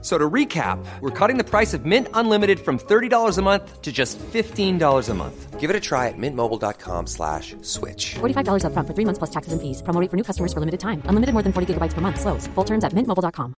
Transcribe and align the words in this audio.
So 0.00 0.16
to 0.16 0.30
recap, 0.30 0.78
we're 1.00 1.10
cutting 1.10 1.38
the 1.38 1.44
price 1.44 1.74
of 1.74 1.84
Mint 1.84 2.06
Unlimited 2.14 2.60
from 2.60 2.78
$30 2.78 3.36
a 3.36 3.42
month 3.42 3.82
to 3.82 3.90
just 3.90 4.16
$15 4.18 5.08
a 5.08 5.14
month. 5.14 5.58
Give 5.58 5.70
it 5.70 5.74
a 5.74 5.80
try 5.80 6.06
at 6.06 6.14
mintmobile.com 6.16 7.06
slash 7.08 7.56
switch. 7.62 8.14
$45 8.20 8.62
upfront 8.62 8.86
for 8.86 8.94
three 8.94 9.04
months 9.04 9.18
plus 9.18 9.30
taxes 9.30 9.52
and 9.52 9.60
fees. 9.60 9.82
Promo 9.82 10.00
rate 10.00 10.08
for 10.10 10.16
new 10.16 10.22
customers 10.22 10.52
for 10.52 10.60
limited 10.60 10.78
time. 10.78 11.02
Unlimited 11.10 11.34
more 11.34 11.42
than 11.42 11.52
40 11.52 11.74
gigabytes 11.74 11.94
per 11.94 12.00
month. 12.00 12.20
Slows. 12.20 12.46
Full 12.54 12.64
terms 12.64 12.84
at 12.84 12.92
mintmobile.com. 12.92 13.54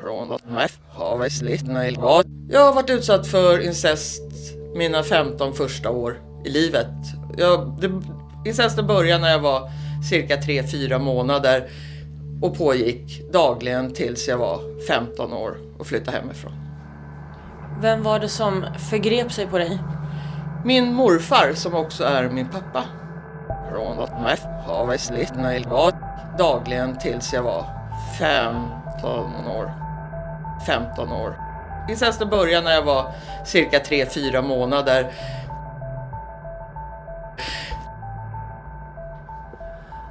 Från 0.00 0.32
att 0.32 0.50
man 0.50 0.68
har 0.88 1.18
varit 1.18 1.32
sliten 1.32 1.96
och. 1.96 2.22
Jag 2.50 2.60
har 2.60 2.72
varit 2.74 2.90
utsatt 2.90 3.26
för 3.26 3.60
incest 3.60 4.22
mina 4.74 5.02
15 5.02 5.54
första 5.54 5.90
år 5.90 6.20
i 6.44 6.48
livet. 6.48 6.94
Jag, 7.36 7.78
det, 7.80 8.02
incesten 8.48 8.86
började 8.86 9.22
när 9.22 9.30
jag 9.30 9.38
var 9.38 9.70
cirka 10.10 10.36
3-4 10.36 10.98
månader 10.98 11.70
och 12.42 12.58
pågick 12.58 13.32
dagligen 13.32 13.94
tills 13.94 14.28
jag 14.28 14.38
var 14.38 14.60
15 14.86 15.32
år 15.32 15.56
och 15.78 15.86
flyttade 15.86 16.16
hemifrån. 16.16 16.52
Vem 17.80 18.02
var 18.02 18.18
det 18.18 18.28
som 18.28 18.64
förgrep 18.90 19.32
sig 19.32 19.46
på 19.46 19.58
dig? 19.58 19.78
Min 20.64 20.94
morfar 20.94 21.52
som 21.54 21.74
också 21.74 22.04
är 22.04 22.28
min 22.28 22.48
pappa. 22.48 22.84
Från 23.70 23.98
att 23.98 24.12
man 24.12 24.36
har 24.66 24.86
varit 25.70 25.94
dagligen 26.38 26.98
tills 26.98 27.32
jag 27.32 27.42
var 27.42 27.64
15 28.18 29.46
år. 29.46 29.72
15 30.66 31.12
år. 31.12 31.34
Incesten 31.88 32.28
började 32.28 32.64
när 32.64 32.74
jag 32.74 32.82
var 32.82 33.12
cirka 33.44 33.78
3-4 33.78 34.42
månader. 34.42 35.12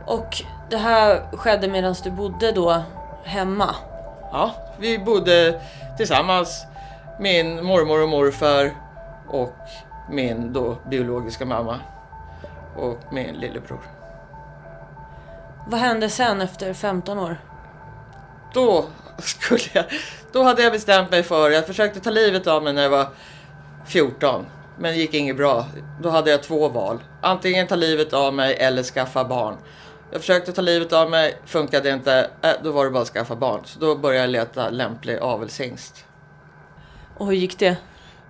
Och 0.07 0.43
det 0.69 0.77
här 0.77 1.37
skedde 1.37 1.67
medan 1.67 1.95
du 2.03 2.11
bodde 2.11 2.51
då 2.51 2.83
hemma? 3.23 3.75
Ja, 4.31 4.51
vi 4.79 4.99
bodde 4.99 5.61
tillsammans, 5.97 6.65
min 7.19 7.65
mormor 7.65 8.03
och 8.03 8.09
morfar 8.09 8.71
och 9.27 9.55
min 10.09 10.53
då 10.53 10.77
biologiska 10.89 11.45
mamma 11.45 11.79
och 12.75 12.99
min 13.11 13.35
lillebror. 13.35 13.81
Vad 15.67 15.79
hände 15.79 16.09
sen 16.09 16.41
efter 16.41 16.73
15 16.73 17.19
år? 17.19 17.37
Då 18.53 18.85
skulle 19.17 19.61
jag, 19.73 19.85
då 20.31 20.43
hade 20.43 20.63
jag 20.63 20.71
bestämt 20.71 21.11
mig 21.11 21.23
för, 21.23 21.49
jag 21.49 21.67
försökte 21.67 21.99
ta 21.99 22.09
livet 22.09 22.47
av 22.47 22.63
mig 22.63 22.73
när 22.73 22.81
jag 22.81 22.89
var 22.89 23.07
14. 23.85 24.45
Men 24.77 24.91
det 24.91 24.97
gick 24.97 25.13
inget 25.13 25.37
bra. 25.37 25.65
Då 26.01 26.09
hade 26.09 26.31
jag 26.31 26.43
två 26.43 26.69
val. 26.69 27.03
Antingen 27.21 27.67
ta 27.67 27.75
livet 27.75 28.13
av 28.13 28.33
mig 28.33 28.55
eller 28.55 28.83
skaffa 28.83 29.23
barn. 29.23 29.57
Jag 30.11 30.21
försökte 30.21 30.53
ta 30.53 30.61
livet 30.61 30.93
av 30.93 31.09
mig, 31.09 31.37
funkade 31.45 31.89
inte. 31.89 32.29
Äh, 32.41 32.51
då 32.63 32.71
var 32.71 32.85
det 32.85 32.91
bara 32.91 33.01
att 33.01 33.09
skaffa 33.09 33.35
barn. 33.35 33.61
Så 33.65 33.79
då 33.79 33.95
började 33.95 34.23
jag 34.23 34.29
leta 34.29 34.69
lämplig 34.69 35.17
avelshingst. 35.17 36.05
Och 37.17 37.25
hur 37.25 37.33
gick 37.33 37.59
det? 37.59 37.77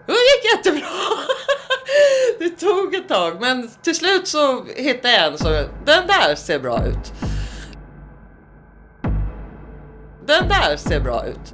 Det 0.05 0.11
gick 0.11 0.55
jättebra! 0.55 0.87
Det 2.39 2.49
tog 2.49 2.95
ett 2.95 3.07
tag, 3.09 3.41
men 3.41 3.69
till 3.81 3.95
slut 3.95 4.27
så 4.27 4.65
hittade 4.75 5.13
jag 5.13 5.31
en 5.31 5.37
så 5.37 5.49
den 5.85 6.07
där 6.07 6.35
ser 6.35 6.59
bra 6.59 6.85
ut. 6.85 7.13
Den 10.25 10.47
där 10.47 10.77
ser 10.77 10.99
bra 10.99 11.25
ut. 11.25 11.53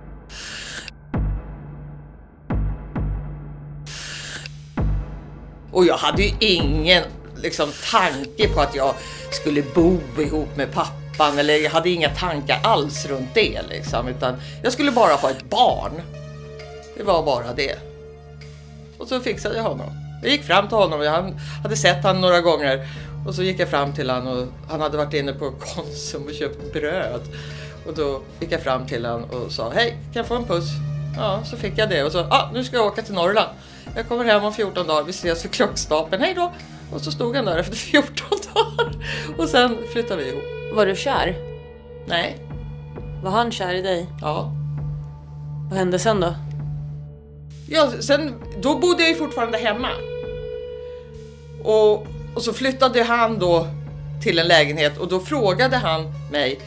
Och 5.72 5.86
jag 5.86 5.98
hade 5.98 6.24
ju 6.24 6.32
ingen 6.40 7.04
liksom, 7.44 7.72
tanke 7.92 8.48
på 8.48 8.62
att 8.62 8.76
jag 8.76 8.96
skulle 9.32 9.62
bo 9.62 10.00
ihop 10.18 10.56
med 10.56 10.72
pappan 10.72 11.40
eller 11.40 11.58
jag 11.58 11.72
hade 11.72 11.90
inga 11.90 12.10
tankar 12.10 12.60
alls 12.64 13.06
runt 13.06 13.30
det 13.34 13.62
liksom, 13.70 14.08
utan 14.08 14.36
jag 14.64 14.74
skulle 14.74 14.92
bara 14.92 15.14
ha 15.14 15.30
ett 15.30 15.50
barn. 15.50 16.02
Det 16.98 17.04
var 17.04 17.24
bara 17.24 17.54
det. 17.54 17.76
Och 18.98 19.08
så 19.08 19.20
fixade 19.20 19.56
jag 19.56 19.64
honom. 19.64 19.90
Jag 20.22 20.32
gick 20.32 20.44
fram 20.44 20.68
till 20.68 20.78
honom, 20.78 21.02
jag 21.02 21.34
hade 21.64 21.76
sett 21.76 22.04
honom 22.04 22.22
några 22.22 22.42
gånger 22.42 22.88
och 23.28 23.36
så 23.36 23.44
gick 23.44 23.60
jag 23.60 23.70
fram 23.70 23.94
till 23.94 24.10
honom 24.10 24.38
och 24.38 24.72
han 24.72 24.82
hade 24.82 24.98
varit 24.98 25.14
inne 25.14 25.34
på 25.34 25.52
Konsum 25.52 26.24
och 26.26 26.34
köpt 26.34 26.74
bröd. 26.74 27.22
Och 27.88 27.94
då 27.94 28.22
gick 28.40 28.52
jag 28.52 28.62
fram 28.62 28.88
till 28.88 29.06
honom 29.06 29.30
och 29.30 29.52
sa 29.52 29.72
hej, 29.76 29.90
kan 29.90 30.20
jag 30.20 30.28
få 30.28 30.36
en 30.36 30.46
puss? 30.46 30.70
Ja, 31.18 31.42
så 31.46 31.58
fick 31.58 31.78
jag 31.78 31.90
det 31.90 32.04
och 32.04 32.12
så, 32.12 32.20
ah, 32.20 32.50
nu 32.54 32.64
ska 32.64 32.76
jag 32.76 32.86
åka 32.86 33.02
till 33.02 33.14
Norrland. 33.14 33.50
Jag 33.96 34.08
kommer 34.08 34.26
hem 34.26 34.44
om 34.44 34.54
14 34.54 34.88
dagar, 34.88 35.04
vi 35.04 35.10
ses 35.10 35.46
vid 35.46 35.52
klockstapeln, 35.52 36.24
hej 36.24 36.34
då! 36.34 36.52
Och 36.92 37.02
så 37.02 37.12
stod 37.12 37.36
han 37.36 37.46
där 37.46 37.58
efter 37.58 37.76
14 37.92 38.28
dagar 38.54 38.94
och 39.38 39.50
sen 39.50 39.78
flyttade 39.92 40.24
vi 40.24 40.30
ihop. 40.30 40.44
Var 40.74 40.86
du 40.86 40.96
kär? 40.96 41.36
Nej, 42.08 42.38
Var 43.24 43.32
han 43.32 43.52
kär 43.52 43.74
i 43.74 43.82
dig? 43.82 44.08
ja. 44.22 44.52
Vad 45.70 45.80
hände 45.80 46.00
sen 46.00 46.20
då? 46.20 46.34
Ja, 47.70 47.92
sen, 48.00 48.34
då 48.62 48.80
bodde 48.80 49.02
jag 49.04 49.10
ju 49.10 49.16
fortfarande 49.16 49.58
hemma. 49.58 49.90
Och, 51.64 52.08
och 52.36 52.42
så 52.42 52.54
flyttade 52.54 53.04
han 53.04 53.40
då 53.40 53.68
till 54.24 54.40
en 54.40 54.48
lägenhet 54.48 54.98
och 54.98 55.08
då 55.08 55.20
frågade 55.20 55.78
han 55.78 56.14
mig 56.32 56.60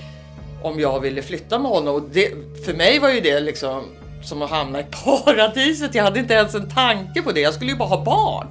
om 0.63 0.81
jag 0.81 1.01
ville 1.01 1.23
flytta 1.23 1.59
med 1.59 1.71
honom. 1.71 1.95
Och 1.95 2.03
det, 2.13 2.29
för 2.65 2.75
mig 2.75 2.99
var 2.99 3.11
ju 3.11 3.21
det 3.21 3.41
liksom 3.41 3.83
som 4.23 4.43
att 4.43 4.51
hamna 4.51 4.81
i 4.81 4.85
paradiset. 5.05 5.95
Jag 5.95 6.05
hade 6.05 6.21
inte 6.21 6.35
ens 6.35 6.55
en 6.55 6.71
tanke 6.71 7.23
på 7.23 7.33
det. 7.33 7.41
Jag 7.41 7.55
skulle 7.55 7.71
ju 7.71 7.77
bara 7.77 7.89
ha 7.89 8.05
barn. 8.05 8.47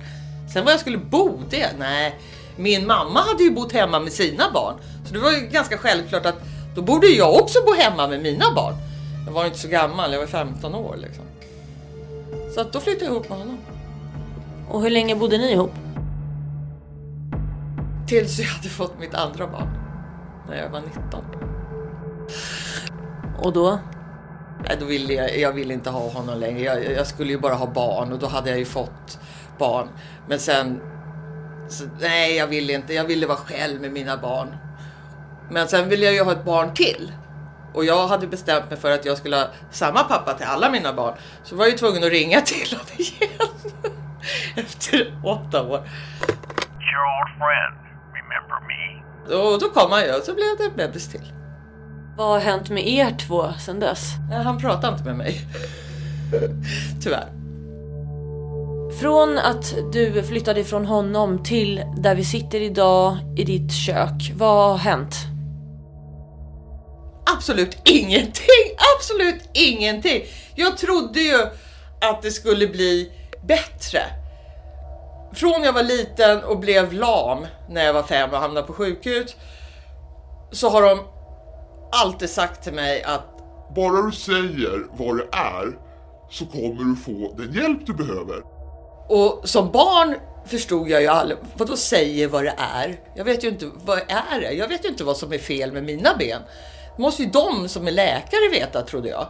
Sen 0.53 0.65
var 0.65 0.71
jag 0.71 0.79
skulle 0.79 0.97
bo, 0.97 1.41
det, 1.49 1.69
nej. 1.79 2.19
Min 2.55 2.87
mamma 2.87 3.19
hade 3.19 3.43
ju 3.43 3.51
bott 3.51 3.71
hemma 3.71 3.99
med 3.99 4.13
sina 4.13 4.51
barn. 4.53 4.75
Så 5.05 5.13
det 5.13 5.19
var 5.19 5.31
ju 5.31 5.39
ganska 5.39 5.77
självklart 5.77 6.25
att 6.25 6.41
då 6.75 6.81
borde 6.81 7.07
jag 7.07 7.35
också 7.35 7.59
bo 7.65 7.73
hemma 7.73 8.07
med 8.07 8.21
mina 8.21 8.45
barn. 8.55 8.75
Jag 9.25 9.33
var 9.33 9.45
inte 9.45 9.57
så 9.57 9.67
gammal, 9.67 10.11
jag 10.13 10.19
var 10.19 10.27
15 10.27 10.75
år 10.75 10.95
liksom. 10.97 11.23
Så 12.55 12.61
att 12.61 12.73
då 12.73 12.79
flyttade 12.79 13.05
jag 13.05 13.13
ihop 13.13 13.29
med 13.29 13.37
honom. 13.37 13.57
Och 14.69 14.81
hur 14.81 14.89
länge 14.89 15.15
bodde 15.15 15.37
ni 15.37 15.51
ihop? 15.51 15.73
Tills 18.07 18.39
jag 18.39 18.47
hade 18.47 18.69
fått 18.69 18.99
mitt 18.99 19.13
andra 19.13 19.47
barn. 19.47 19.69
När 20.49 20.57
jag 20.57 20.69
var 20.69 20.81
19. 20.81 21.03
Och 23.39 23.53
då? 23.53 23.79
Nej, 24.67 24.77
då 24.79 24.85
ville 24.85 25.13
jag, 25.13 25.39
jag 25.39 25.51
ville 25.51 25.73
inte 25.73 25.89
ha 25.89 26.09
honom 26.09 26.39
längre. 26.39 26.61
Jag, 26.61 26.91
jag 26.91 27.07
skulle 27.07 27.31
ju 27.31 27.39
bara 27.39 27.53
ha 27.53 27.67
barn 27.67 28.13
och 28.13 28.19
då 28.19 28.27
hade 28.27 28.49
jag 28.49 28.59
ju 28.59 28.65
fått 28.65 29.19
barn. 29.57 29.87
Men 30.27 30.39
sen... 30.39 30.81
Så, 31.69 31.83
nej, 31.99 32.35
jag 32.35 32.47
ville 32.47 32.73
inte. 32.73 32.93
Jag 32.93 33.03
ville 33.03 33.27
vara 33.27 33.37
själv 33.37 33.81
med 33.81 33.91
mina 33.91 34.17
barn. 34.17 34.55
Men 35.51 35.67
sen 35.67 35.89
ville 35.89 36.05
jag 36.05 36.13
ju 36.13 36.23
ha 36.23 36.31
ett 36.31 36.45
barn 36.45 36.73
till. 36.73 37.11
Och 37.73 37.85
jag 37.85 38.07
hade 38.07 38.27
bestämt 38.27 38.69
mig 38.69 38.79
för 38.79 38.91
att 38.91 39.05
jag 39.05 39.17
skulle 39.17 39.35
ha 39.35 39.47
samma 39.71 40.03
pappa 40.03 40.33
till 40.33 40.45
alla 40.45 40.69
mina 40.69 40.93
barn. 40.93 41.13
Så 41.43 41.55
var 41.55 41.65
jag 41.65 41.71
ju 41.71 41.77
tvungen 41.77 42.03
att 42.03 42.09
ringa 42.09 42.41
till 42.41 42.77
honom 42.77 42.85
igen. 42.97 43.49
Efter 44.55 45.19
åtta 45.23 45.61
år. 45.63 45.77
your 45.77 47.03
old 47.15 47.31
friend. 47.37 47.77
Remember 48.13 48.59
me? 48.67 49.03
Och 49.35 49.59
då 49.59 49.69
kom 49.69 49.91
han 49.91 50.03
ju 50.03 50.15
och 50.15 50.23
så 50.23 50.33
blev 50.33 50.57
det 50.57 50.63
en 50.63 50.75
bebis 50.75 51.07
till. 51.11 51.33
Vad 52.17 52.27
har 52.27 52.39
hänt 52.39 52.69
med 52.69 52.87
er 52.87 53.17
två 53.27 53.53
sen 53.59 53.79
dess? 53.79 54.11
Nej, 54.29 54.43
Han 54.43 54.57
pratade 54.57 54.93
inte 54.93 55.05
med 55.05 55.15
mig. 55.15 55.41
Tyvärr. 57.03 57.44
Från 58.99 59.37
att 59.37 59.75
du 59.91 60.23
flyttade 60.23 60.59
ifrån 60.59 60.85
honom 60.85 61.43
till 61.43 61.83
där 61.97 62.15
vi 62.15 62.25
sitter 62.25 62.61
idag 62.61 63.17
i 63.37 63.43
ditt 63.43 63.71
kök. 63.71 64.31
Vad 64.35 64.69
har 64.69 64.77
hänt? 64.77 65.15
Absolut 67.35 67.77
ingenting! 67.85 68.75
Absolut 68.97 69.49
ingenting! 69.53 70.23
Jag 70.55 70.77
trodde 70.77 71.19
ju 71.19 71.37
att 72.01 72.21
det 72.21 72.31
skulle 72.31 72.67
bli 72.67 73.11
bättre. 73.47 73.99
Från 75.33 75.63
jag 75.63 75.73
var 75.73 75.83
liten 75.83 76.43
och 76.43 76.59
blev 76.59 76.93
lam 76.93 77.45
när 77.69 77.85
jag 77.85 77.93
var 77.93 78.03
fem 78.03 78.29
och 78.29 78.39
hamnade 78.39 78.67
på 78.67 78.73
sjukhus 78.73 79.35
så 80.51 80.69
har 80.69 80.81
de 80.81 80.99
alltid 81.91 82.29
sagt 82.29 82.63
till 82.63 82.73
mig 82.73 83.03
att 83.03 83.25
Bara 83.75 84.01
du 84.01 84.11
säger 84.11 84.97
vad 84.97 85.17
det 85.17 85.27
är 85.31 85.77
så 86.31 86.45
kommer 86.45 86.83
du 86.83 86.95
få 86.95 87.35
den 87.37 87.53
hjälp 87.53 87.85
du 87.85 87.93
behöver. 87.93 88.54
Och 89.07 89.49
som 89.49 89.71
barn 89.71 90.15
förstod 90.45 90.89
jag 90.89 91.01
ju 91.01 91.07
aldrig, 91.07 91.39
vad 91.57 91.67
då 91.67 91.77
säger 91.77 92.27
vad 92.27 92.43
det 92.43 92.53
är? 92.57 92.99
Jag 93.15 93.25
vet 93.25 93.43
ju 93.43 93.47
inte, 93.47 93.71
vad 93.85 93.97
är 93.97 94.41
det? 94.41 94.51
Jag 94.51 94.67
vet 94.67 94.85
ju 94.85 94.89
inte 94.89 95.03
vad 95.03 95.17
som 95.17 95.33
är 95.33 95.37
fel 95.37 95.71
med 95.71 95.83
mina 95.83 96.15
ben. 96.19 96.41
Det 96.95 97.01
måste 97.01 97.23
ju 97.23 97.29
de 97.29 97.69
som 97.69 97.87
är 97.87 97.91
läkare 97.91 98.49
veta, 98.51 98.81
trodde 98.81 99.09
jag. 99.09 99.27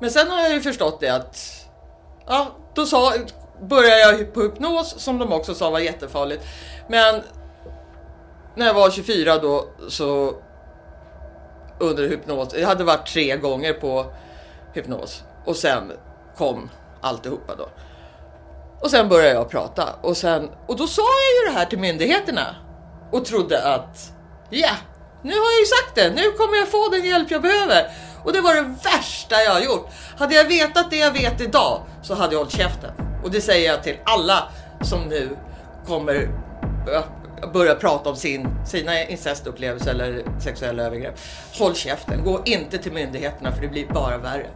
Men 0.00 0.10
sen 0.10 0.30
har 0.30 0.42
jag 0.42 0.52
ju 0.52 0.60
förstått 0.60 1.00
det 1.00 1.08
att, 1.08 1.66
ja, 2.26 2.56
då 2.74 2.86
sa, 2.86 3.12
började 3.62 4.00
jag 4.00 4.34
på 4.34 4.40
hypnos 4.40 4.94
som 4.98 5.18
de 5.18 5.32
också 5.32 5.54
sa 5.54 5.70
var 5.70 5.78
jättefarligt. 5.78 6.44
Men 6.88 7.22
när 8.54 8.66
jag 8.66 8.74
var 8.74 8.90
24 8.90 9.38
då 9.38 9.68
så 9.88 10.34
under 11.80 12.08
hypnos. 12.08 12.54
Jag 12.54 12.68
hade 12.68 12.84
varit 12.84 13.06
tre 13.06 13.36
gånger 13.36 13.72
på 13.72 14.06
hypnos 14.72 15.24
och 15.44 15.56
sen 15.56 15.92
kom 16.36 16.70
alltihopa 17.00 17.54
då. 17.54 17.68
Och 18.80 18.90
sen 18.90 19.08
började 19.08 19.34
jag 19.34 19.50
prata 19.50 19.94
och, 20.00 20.16
sen, 20.16 20.50
och 20.66 20.76
då 20.76 20.86
sa 20.86 21.02
jag 21.02 21.46
ju 21.46 21.52
det 21.52 21.58
här 21.58 21.66
till 21.66 21.78
myndigheterna 21.78 22.56
och 23.12 23.24
trodde 23.24 23.74
att 23.74 24.12
ja, 24.50 24.70
nu 25.22 25.30
har 25.30 25.50
jag 25.50 25.60
ju 25.60 25.66
sagt 25.66 25.94
det, 25.94 26.10
nu 26.10 26.32
kommer 26.32 26.56
jag 26.56 26.68
få 26.68 26.88
den 26.88 27.04
hjälp 27.04 27.30
jag 27.30 27.42
behöver. 27.42 27.90
Och 28.24 28.32
det 28.32 28.40
var 28.40 28.54
det 28.54 28.74
värsta 28.84 29.42
jag 29.42 29.52
har 29.52 29.60
gjort. 29.60 29.88
Hade 30.18 30.34
jag 30.34 30.44
vetat 30.44 30.90
det 30.90 30.96
jag 30.96 31.12
vet 31.12 31.40
idag 31.40 31.82
så 32.02 32.14
hade 32.14 32.32
jag 32.32 32.38
hållit 32.38 32.52
käften. 32.52 32.90
Och 33.24 33.30
det 33.30 33.40
säger 33.40 33.72
jag 33.72 33.82
till 33.82 33.96
alla 34.04 34.48
som 34.82 35.00
nu 35.00 35.36
kommer 35.86 36.28
börja 37.52 37.74
prata 37.74 38.10
om 38.10 38.16
sin, 38.16 38.48
sina 38.66 39.04
incestupplevelser 39.04 39.90
eller 39.90 40.40
sexuella 40.40 40.82
övergrepp. 40.82 41.20
Håll 41.58 41.74
käften, 41.74 42.24
gå 42.24 42.42
inte 42.44 42.78
till 42.78 42.92
myndigheterna 42.92 43.52
för 43.52 43.62
det 43.62 43.68
blir 43.68 43.86
bara 43.86 44.18
värre. 44.18 44.46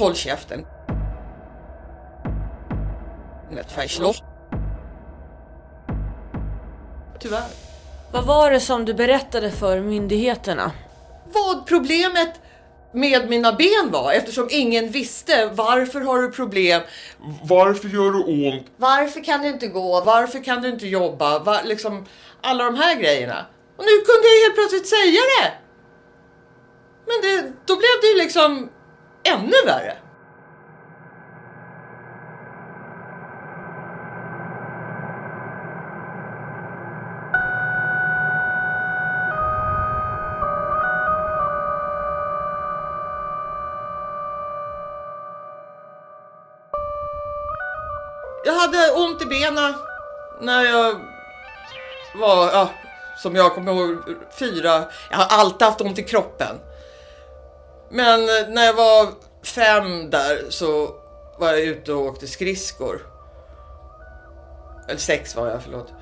Håll 0.00 0.14
käften. 0.14 0.66
Tyvärr. 7.18 7.48
Vad 8.12 8.26
var 8.26 8.50
det 8.50 8.60
som 8.60 8.84
du 8.84 8.94
berättade 8.94 9.50
för 9.50 9.80
myndigheterna? 9.80 10.72
Vad 11.32 11.66
problemet 11.66 12.40
med 12.92 13.30
mina 13.30 13.52
ben 13.52 13.90
var 13.90 14.12
eftersom 14.12 14.48
ingen 14.50 14.88
visste 14.88 15.50
varför 15.52 16.00
har 16.00 16.22
du 16.22 16.30
problem? 16.30 16.82
Varför 17.42 17.88
gör 17.88 18.12
det 18.12 18.52
ont? 18.52 18.66
Varför 18.76 19.24
kan 19.24 19.42
du 19.42 19.48
inte 19.48 19.66
gå? 19.66 20.00
Varför 20.00 20.44
kan 20.44 20.62
du 20.62 20.68
inte 20.68 20.86
jobba? 20.86 21.38
Var, 21.38 21.62
liksom, 21.64 22.06
alla 22.40 22.64
de 22.64 22.74
här 22.74 22.94
grejerna. 22.94 23.46
Och 23.76 23.84
nu 23.84 23.90
kunde 23.90 24.28
jag 24.28 24.42
helt 24.44 24.54
plötsligt 24.54 24.88
säga 24.88 25.20
det. 25.20 25.52
Men 27.06 27.16
det, 27.22 27.52
då 27.66 27.76
blev 27.76 27.96
det 28.02 28.06
ju 28.06 28.16
liksom 28.16 28.70
ännu 29.24 29.56
värre. 29.66 29.96
Jag 48.44 48.54
hade 48.54 48.90
ont 48.90 49.22
i 49.22 49.26
benen 49.26 49.74
när 50.40 50.64
jag 50.64 51.00
var, 52.14 52.52
ja, 52.52 52.68
som 53.16 53.36
jag 53.36 53.54
kommer 53.54 53.72
ihåg, 53.72 53.98
fyra. 54.38 54.84
Jag 55.10 55.18
har 55.18 55.38
alltid 55.38 55.62
haft 55.62 55.80
ont 55.80 55.98
i 55.98 56.02
kroppen. 56.02 56.56
Men 57.90 58.20
eh, 58.20 58.48
när 58.48 58.64
jag 58.64 58.74
var 58.74 59.08
fem 59.42 60.10
där 60.10 60.50
så 60.50 60.94
var 61.38 61.48
jag 61.48 61.60
ute 61.60 61.92
och 61.92 62.06
åkte 62.06 62.26
skridskor. 62.26 63.06
Eller 64.88 64.98
sex 64.98 65.36
var 65.36 65.48
jag, 65.48 65.62
förlåt. 65.62 65.92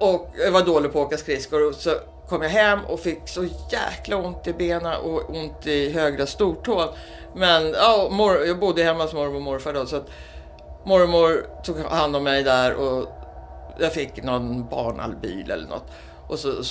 Och 0.00 0.34
jag 0.38 0.52
var 0.52 0.62
dålig 0.62 0.92
på 0.92 1.00
att 1.00 1.06
åka 1.06 1.16
skridskor 1.16 1.68
och 1.68 1.74
så 1.74 1.94
kom 2.28 2.42
jag 2.42 2.50
hem 2.50 2.84
och 2.84 3.00
fick 3.00 3.28
så 3.28 3.44
jäkla 3.72 4.16
ont 4.16 4.46
i 4.46 4.52
benen 4.52 5.00
och 5.00 5.30
ont 5.30 5.66
i 5.66 5.92
högra 5.92 6.26
stortån. 6.26 6.88
Men 7.34 7.72
ja, 7.72 8.08
mor, 8.10 8.46
jag 8.46 8.58
bodde 8.58 8.82
hemma 8.82 9.02
hos 9.02 9.12
mormor 9.12 9.36
och 9.36 9.42
morfar 9.42 9.72
då 9.72 9.86
så 9.86 9.96
att 9.96 10.08
mormor 10.84 11.46
tog 11.64 11.78
hand 11.78 12.16
om 12.16 12.24
mig 12.24 12.42
där 12.42 12.74
och 12.74 13.08
jag 13.78 13.92
fick 13.92 14.22
någon 14.22 14.68
barnalbil 14.68 15.50
eller 15.50 15.68
något. 15.68 15.86
Och 16.28 16.38
så 16.38 16.62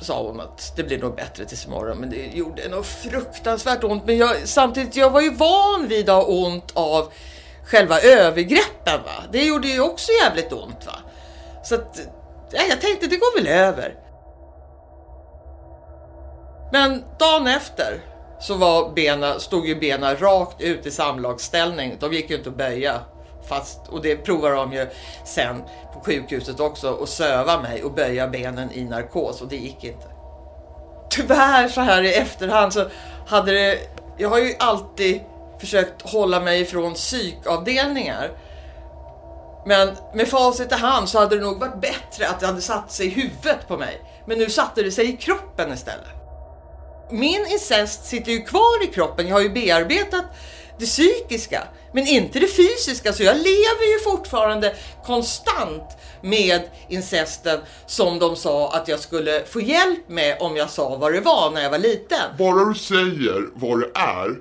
sa 0.00 0.22
hon 0.22 0.40
att 0.40 0.72
det 0.76 0.82
blir 0.82 0.98
nog 0.98 1.14
bättre 1.16 1.44
tills 1.44 1.66
imorgon. 1.66 1.98
Men 1.98 2.10
det 2.10 2.26
gjorde 2.26 2.68
nog 2.68 2.86
fruktansvärt 2.86 3.84
ont. 3.84 4.06
Men 4.06 4.16
jag, 4.16 4.36
samtidigt, 4.44 4.96
jag 4.96 5.10
var 5.10 5.20
ju 5.20 5.34
van 5.34 5.88
vid 5.88 6.08
att 6.08 6.16
ha 6.16 6.32
ont 6.32 6.72
av 6.74 7.12
själva 7.64 8.00
övergreppen. 8.00 9.02
Va? 9.04 9.24
Det 9.32 9.44
gjorde 9.44 9.68
ju 9.68 9.80
också 9.80 10.12
jävligt 10.22 10.52
ont. 10.52 10.86
Va? 10.86 10.98
Så 11.64 11.74
att, 11.74 12.00
ja, 12.50 12.60
jag 12.68 12.80
tänkte 12.80 13.06
det 13.06 13.16
går 13.16 13.38
väl 13.38 13.46
över. 13.46 13.94
Men 16.72 17.04
dagen 17.18 17.46
efter 17.46 18.00
så 18.40 18.54
var 18.54 18.90
bena, 18.90 19.38
stod 19.38 19.66
ju 19.66 19.74
benen 19.74 20.16
rakt 20.16 20.60
ut 20.60 20.86
i 20.86 20.90
samlagsställning. 20.90 21.96
De 22.00 22.12
gick 22.12 22.30
ju 22.30 22.36
inte 22.36 22.48
att 22.48 22.56
böja. 22.56 23.00
Fast, 23.48 23.88
och 23.88 24.02
det 24.02 24.16
provar 24.16 24.50
de 24.50 24.72
ju 24.72 24.86
sen 25.24 25.62
på 25.94 26.00
sjukhuset 26.00 26.60
också 26.60 26.98
att 27.02 27.08
söva 27.08 27.60
mig 27.60 27.84
och 27.84 27.92
böja 27.92 28.28
benen 28.28 28.72
i 28.72 28.84
narkos 28.84 29.40
och 29.40 29.48
det 29.48 29.56
gick 29.56 29.84
inte. 29.84 30.06
Tyvärr 31.10 31.68
så 31.68 31.80
här 31.80 32.02
i 32.02 32.14
efterhand 32.14 32.72
så 32.72 32.86
hade 33.26 33.52
det, 33.52 33.78
jag 34.16 34.28
har 34.28 34.38
ju 34.38 34.54
alltid 34.58 35.20
försökt 35.60 36.02
hålla 36.02 36.40
mig 36.40 36.60
ifrån 36.60 36.94
psykavdelningar. 36.94 38.30
Men 39.66 39.96
med 40.14 40.28
facit 40.28 40.72
i 40.72 40.74
hand 40.74 41.08
så 41.08 41.18
hade 41.18 41.36
det 41.36 41.42
nog 41.42 41.60
varit 41.60 41.80
bättre 41.80 42.28
att 42.28 42.40
det 42.40 42.46
hade 42.46 42.60
satt 42.60 42.92
sig 42.92 43.06
i 43.06 43.10
huvudet 43.10 43.68
på 43.68 43.76
mig. 43.76 44.02
Men 44.26 44.38
nu 44.38 44.50
satte 44.50 44.82
det 44.82 44.92
sig 44.92 45.08
i 45.08 45.16
kroppen 45.16 45.72
istället. 45.72 46.08
Min 47.10 47.46
incest 47.46 48.04
sitter 48.04 48.32
ju 48.32 48.42
kvar 48.42 48.84
i 48.84 48.86
kroppen. 48.86 49.28
Jag 49.28 49.34
har 49.34 49.40
ju 49.40 49.50
bearbetat 49.50 50.24
det 50.78 50.86
psykiska, 50.86 51.68
men 51.92 52.06
inte 52.06 52.38
det 52.38 52.48
fysiska. 52.48 53.12
Så 53.12 53.22
jag 53.22 53.36
lever 53.36 53.92
ju 53.92 53.98
fortfarande 54.04 54.74
konstant 55.06 55.96
med 56.22 56.62
incesten 56.88 57.60
som 57.86 58.18
de 58.18 58.36
sa 58.36 58.72
att 58.72 58.88
jag 58.88 59.00
skulle 59.00 59.44
få 59.44 59.60
hjälp 59.60 60.08
med 60.08 60.36
om 60.40 60.56
jag 60.56 60.70
sa 60.70 60.96
vad 60.96 61.12
det 61.12 61.20
var 61.20 61.50
när 61.50 61.62
jag 61.62 61.70
var 61.70 61.78
liten. 61.78 62.36
Bara 62.38 62.64
du 62.64 62.74
säger 62.74 63.48
vad 63.54 63.80
det 63.80 63.90
är 63.94 64.40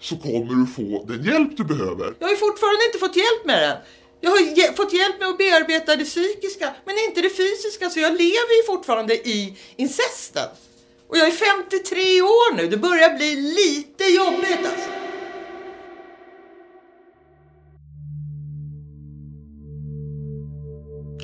så 0.00 0.16
kommer 0.16 0.54
du 0.54 0.66
få 0.66 1.04
den 1.04 1.24
hjälp 1.24 1.56
du 1.56 1.64
behöver. 1.64 2.14
Jag 2.18 2.26
har 2.26 2.32
ju 2.32 2.36
fortfarande 2.36 2.84
inte 2.84 2.98
fått 2.98 3.16
hjälp 3.16 3.44
med 3.44 3.62
den. 3.62 3.76
Jag 4.20 4.30
har 4.30 4.72
fått 4.76 4.92
hjälp 4.92 5.20
med 5.20 5.28
att 5.28 5.38
bearbeta 5.38 5.96
det 5.96 6.04
psykiska, 6.04 6.74
men 6.84 6.98
inte 7.08 7.20
det 7.20 7.30
fysiska, 7.30 7.90
så 7.90 8.00
jag 8.00 8.12
lever 8.12 8.56
ju 8.56 8.62
fortfarande 8.66 9.14
i 9.14 9.58
incesten. 9.76 10.48
Och 11.08 11.16
jag 11.16 11.26
är 11.26 11.32
53 11.32 12.22
år 12.22 12.56
nu, 12.56 12.68
det 12.68 12.76
börjar 12.76 13.16
bli 13.16 13.36
lite 13.36 14.04
jobbigt 14.04 14.66
alltså. 14.72 15.05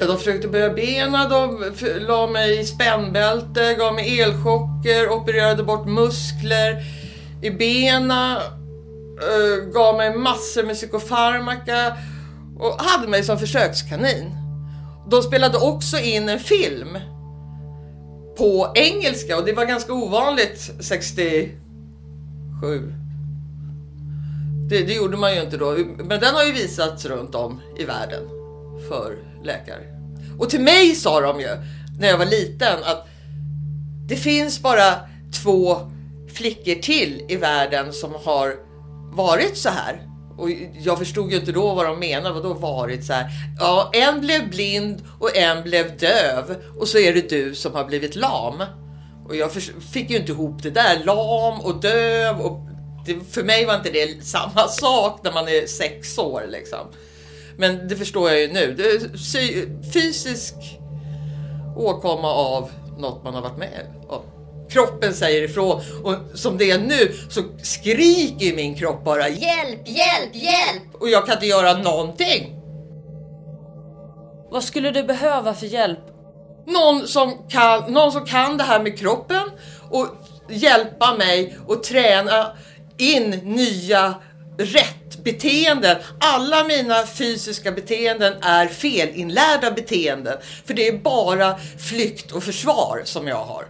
Ja, 0.02 0.08
de 0.08 0.19
försökte 0.19 0.49
böja 0.49 0.70
benen, 0.70 1.31
de 1.31 1.64
la 2.00 2.26
mig 2.26 2.60
i 2.60 2.64
spännbälte, 2.64 3.75
gav 3.75 3.94
mig 3.94 4.20
elchocker, 4.20 5.08
opererade 5.08 5.62
bort 5.62 5.86
muskler 5.86 6.84
i 7.43 7.50
benen, 7.50 8.36
eh, 9.20 9.65
gav 9.72 9.96
mig 9.96 10.17
massor 10.19 10.62
med 10.62 10.77
psykofarmaka 10.77 11.96
och 12.58 12.81
hade 12.81 13.08
mig 13.08 13.24
som 13.24 13.38
försökskanin. 13.38 14.31
De 15.10 15.22
spelade 15.22 15.58
också 15.58 15.98
in 15.98 16.29
en 16.29 16.41
film 16.41 16.98
på 18.38 18.72
engelska 18.74 19.36
och 19.36 19.44
det 19.44 19.53
var 19.53 19.65
ganska 19.65 19.93
ovanligt 19.93 20.70
67. 20.81 21.55
Det, 24.69 24.82
det 24.82 24.94
gjorde 24.94 25.17
man 25.17 25.34
ju 25.34 25.43
inte 25.43 25.56
då, 25.56 25.77
men 25.96 26.20
den 26.20 26.34
har 26.34 26.44
ju 26.44 26.53
visats 26.53 27.05
runt 27.05 27.34
om 27.34 27.60
i 27.79 27.84
världen 27.84 28.42
för 28.89 29.17
läkare. 29.44 29.82
Och 30.39 30.51
till 30.51 30.60
mig 30.60 30.94
sa 30.94 31.20
de 31.20 31.41
ju 31.41 31.48
när 31.98 32.08
jag 32.08 32.19
var 32.19 32.27
liten 32.27 32.84
att 32.84 33.06
det 34.08 34.17
finns 34.17 34.60
bara 34.60 34.94
två 35.43 35.77
flickor 36.34 36.74
till 36.74 37.22
i 37.29 37.36
världen 37.36 37.93
som 37.93 38.15
har 38.24 38.55
varit 39.17 39.56
så 39.56 39.69
här. 39.69 40.03
Och 40.39 40.51
jag 40.81 40.98
förstod 40.98 41.31
ju 41.31 41.36
inte 41.36 41.53
då 41.53 41.74
vad 41.74 41.86
de 41.86 41.98
menade, 41.98 42.34
Vadå 42.34 42.55
varit 42.55 43.05
så 43.05 43.12
här. 43.12 43.31
Ja, 43.58 43.91
en 43.93 44.20
blev 44.20 44.51
blind 44.51 45.03
och 45.19 45.36
en 45.36 45.62
blev 45.62 45.98
döv 45.98 46.56
och 46.79 46.89
så 46.89 46.98
är 46.98 47.15
det 47.15 47.31
du 47.31 47.55
som 47.55 47.74
har 47.74 47.84
blivit 47.84 48.17
lam. 48.17 48.62
Och 49.29 49.36
jag 49.36 49.53
fick 49.93 50.10
ju 50.10 50.17
inte 50.17 50.32
ihop 50.32 50.62
det 50.62 50.70
där, 50.70 51.05
lam 51.05 51.60
och 51.60 51.81
döv 51.81 52.41
och 52.41 52.69
det, 53.06 53.20
för 53.31 53.43
mig 53.43 53.65
var 53.65 53.74
inte 53.74 53.91
det 53.91 54.24
samma 54.24 54.69
sak 54.69 55.20
när 55.24 55.32
man 55.32 55.48
är 55.48 55.67
sex 55.67 56.19
år 56.19 56.44
liksom. 56.48 56.86
Men 57.56 57.89
det 57.89 57.97
förstår 57.97 58.31
jag 58.31 58.41
ju 58.41 58.53
nu. 58.53 58.75
Det 58.75 58.82
är 58.82 58.99
psy- 58.99 59.93
fysisk 59.93 60.55
åkomma 61.77 62.29
av 62.35 62.71
något 62.99 63.25
man 63.25 63.35
har 63.35 63.43
varit 63.43 63.59
med 63.59 63.87
om. 64.09 64.21
Kroppen 64.71 65.15
säger 65.15 65.43
ifrån 65.43 65.81
och 66.05 66.15
som 66.39 66.59
det 66.59 66.71
är 66.71 66.79
nu 66.79 67.13
så 67.31 67.41
skriker 67.63 68.56
min 68.56 68.75
kropp 68.75 69.05
bara 69.05 69.29
hjälp, 69.29 69.89
hjälp, 69.89 70.35
hjälp 70.35 70.94
och 71.01 71.09
jag 71.09 71.27
kan 71.27 71.35
inte 71.35 71.47
göra 71.47 71.73
någonting. 71.79 72.59
Vad 74.51 74.65
skulle 74.65 74.91
du 74.91 75.03
behöva 75.03 75.55
för 75.55 75.67
hjälp? 75.67 75.99
Någon 76.67 77.06
som 77.09 77.49
kan, 77.49 77.93
någon 77.93 78.13
som 78.13 78.27
kan 78.27 78.56
det 78.56 78.65
här 78.65 78.82
med 78.82 78.99
kroppen 78.99 79.43
och 79.91 80.06
hjälpa 80.51 81.17
mig 81.17 81.59
och 81.67 81.82
träna 81.82 82.47
in 82.99 83.31
nya 83.31 84.15
rätt 84.64 85.24
beteenden. 85.24 85.96
Alla 86.20 86.64
mina 86.64 87.06
fysiska 87.06 87.72
beteenden 87.72 88.32
är 88.42 88.66
felinlärda 88.66 89.70
beteenden. 89.70 90.38
För 90.66 90.74
det 90.74 90.88
är 90.88 90.98
bara 90.98 91.58
flykt 91.88 92.32
och 92.32 92.44
försvar 92.44 93.02
som 93.04 93.28
jag 93.28 93.44
har. 93.44 93.64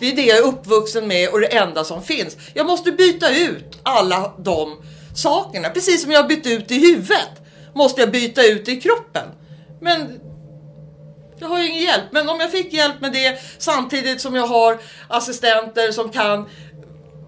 Det 0.00 0.12
är 0.12 0.16
det 0.16 0.22
jag 0.22 0.38
är 0.38 0.42
uppvuxen 0.42 1.08
med 1.08 1.28
och 1.28 1.40
det 1.40 1.46
enda 1.46 1.84
som 1.84 2.02
finns. 2.02 2.36
Jag 2.54 2.66
måste 2.66 2.92
byta 2.92 3.30
ut 3.30 3.78
alla 3.82 4.32
de 4.38 4.82
sakerna. 5.16 5.68
Precis 5.70 6.02
som 6.02 6.10
jag 6.10 6.22
har 6.22 6.28
bytt 6.28 6.46
ut 6.46 6.70
i 6.70 6.78
huvudet 6.78 7.30
måste 7.74 8.00
jag 8.00 8.10
byta 8.10 8.46
ut 8.46 8.68
i 8.68 8.80
kroppen. 8.80 9.28
Men 9.80 10.20
jag 11.38 11.48
har 11.48 11.58
ju 11.58 11.68
ingen 11.68 11.82
hjälp. 11.82 12.04
Men 12.10 12.28
om 12.28 12.40
jag 12.40 12.50
fick 12.50 12.72
hjälp 12.72 13.00
med 13.00 13.12
det 13.12 13.40
samtidigt 13.58 14.20
som 14.20 14.34
jag 14.34 14.46
har 14.46 14.78
assistenter 15.08 15.92
som 15.92 16.10
kan 16.10 16.48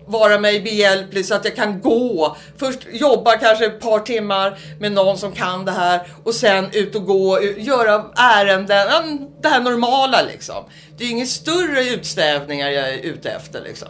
vara 0.09 0.39
mig 0.39 0.61
behjälplig 0.61 1.27
så 1.27 1.35
att 1.35 1.45
jag 1.45 1.57
kan 1.57 1.81
gå. 1.81 2.37
Först 2.57 2.79
jobba 2.93 3.37
kanske 3.37 3.67
ett 3.67 3.81
par 3.81 4.01
timmar 4.01 4.59
med 4.81 4.93
någon 4.93 5.19
som 5.19 5.33
kan 5.33 5.65
det 5.65 5.73
här 5.73 6.01
och 6.25 6.35
sen 6.35 6.69
ut 6.73 6.95
och 6.95 7.07
gå, 7.07 7.43
göra 7.57 8.05
ärenden, 8.17 9.31
det 9.43 9.49
här 9.49 9.61
normala 9.61 10.23
liksom. 10.23 10.65
Det 10.97 11.05
är 11.05 11.11
inga 11.11 11.27
större 11.27 11.85
utstävningar 11.85 12.69
jag 12.69 12.89
är 12.89 12.99
ute 12.99 13.31
efter 13.31 13.63
liksom. 13.63 13.89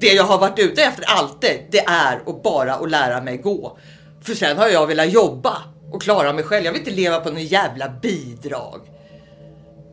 Det 0.00 0.12
jag 0.12 0.24
har 0.24 0.38
varit 0.38 0.58
ute 0.58 0.82
efter 0.82 1.04
alltid, 1.04 1.66
det 1.70 1.84
är 1.86 2.22
att 2.26 2.42
bara 2.42 2.74
att 2.74 2.90
lära 2.90 3.20
mig 3.20 3.36
gå. 3.36 3.78
För 4.22 4.34
sen 4.34 4.58
har 4.58 4.68
jag 4.68 4.86
velat 4.86 5.12
jobba 5.12 5.58
och 5.92 6.02
klara 6.02 6.32
mig 6.32 6.44
själv. 6.44 6.64
Jag 6.64 6.72
vill 6.72 6.80
inte 6.80 6.90
leva 6.90 7.20
på 7.20 7.28
några 7.28 7.42
jävla 7.42 7.88
bidrag. 7.88 8.80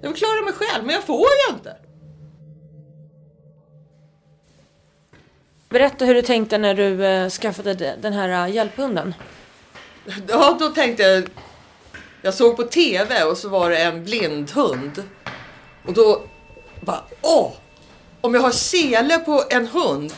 Jag 0.02 0.10
vill 0.10 0.18
klara 0.18 0.42
mig 0.42 0.54
själv, 0.54 0.86
men 0.86 0.96
jag 0.96 1.04
får 1.04 1.28
ju 1.50 1.56
inte. 1.56 1.76
Berätta 5.70 6.06
hur 6.06 6.14
du 6.16 6.22
tänkte 6.22 6.58
när 6.58 6.74
du 6.74 7.06
eh, 7.06 7.30
skaffade 7.30 7.74
de- 7.74 7.96
den 8.02 8.14
här 8.14 8.48
eh, 8.48 8.54
hjälphunden. 8.56 9.14
Ja, 10.28 10.58
då 10.60 10.70
tänkte 10.70 11.04
jag... 11.04 11.30
Jag 12.22 12.34
såg 12.34 12.56
på 12.58 12.64
TV 12.64 13.24
och 13.24 13.38
så 13.38 13.50
var 13.50 13.70
det 13.70 13.78
en 13.78 14.04
blindhund. 14.04 15.04
Och 15.86 15.94
då 15.94 16.22
bara, 16.82 17.04
åh! 17.22 17.52
Om 18.22 18.34
jag 18.34 18.42
har 18.42 18.52
sele 18.52 19.18
på 19.20 19.44
en 19.50 19.68
hund 19.68 20.14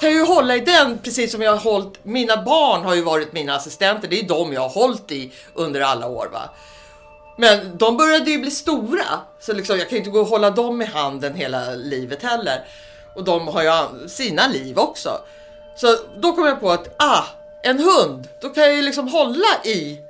kan 0.00 0.10
ju 0.10 0.26
hålla 0.26 0.56
i 0.56 0.60
den 0.60 0.98
precis 0.98 1.32
som 1.32 1.42
jag 1.42 1.50
har 1.50 1.72
hållit. 1.72 2.04
Mina 2.04 2.42
barn 2.42 2.82
har 2.82 2.94
ju 2.94 3.02
varit 3.02 3.32
mina 3.32 3.54
assistenter. 3.54 4.08
Det 4.08 4.20
är 4.20 4.28
de 4.28 4.52
jag 4.52 4.60
har 4.60 4.68
hållit 4.68 5.12
i 5.12 5.32
under 5.54 5.80
alla 5.80 6.06
år. 6.06 6.28
Va? 6.32 6.50
Men 7.36 7.78
de 7.78 7.96
började 7.96 8.30
ju 8.30 8.38
bli 8.38 8.50
stora, 8.50 9.04
så 9.40 9.52
liksom, 9.52 9.78
jag 9.78 9.88
kan 9.88 9.96
ju 9.96 9.98
inte 9.98 10.10
gå 10.10 10.20
och 10.20 10.26
hålla 10.26 10.50
dem 10.50 10.82
i 10.82 10.84
handen 10.84 11.34
hela 11.34 11.70
livet 11.70 12.22
heller. 12.22 12.64
Och 13.14 13.24
de 13.24 13.48
har 13.48 13.62
ju 13.62 14.08
sina 14.08 14.46
liv 14.46 14.78
också. 14.78 15.20
Så 15.76 15.96
då 16.16 16.32
kom 16.32 16.46
jag 16.46 16.60
på 16.60 16.70
att, 16.70 16.94
ah, 16.96 17.24
en 17.62 17.78
hund, 17.78 18.28
då 18.40 18.48
kan 18.48 18.64
jag 18.64 18.74
ju 18.74 18.82
liksom 18.82 19.08
hålla 19.08 19.64
i 19.64 20.00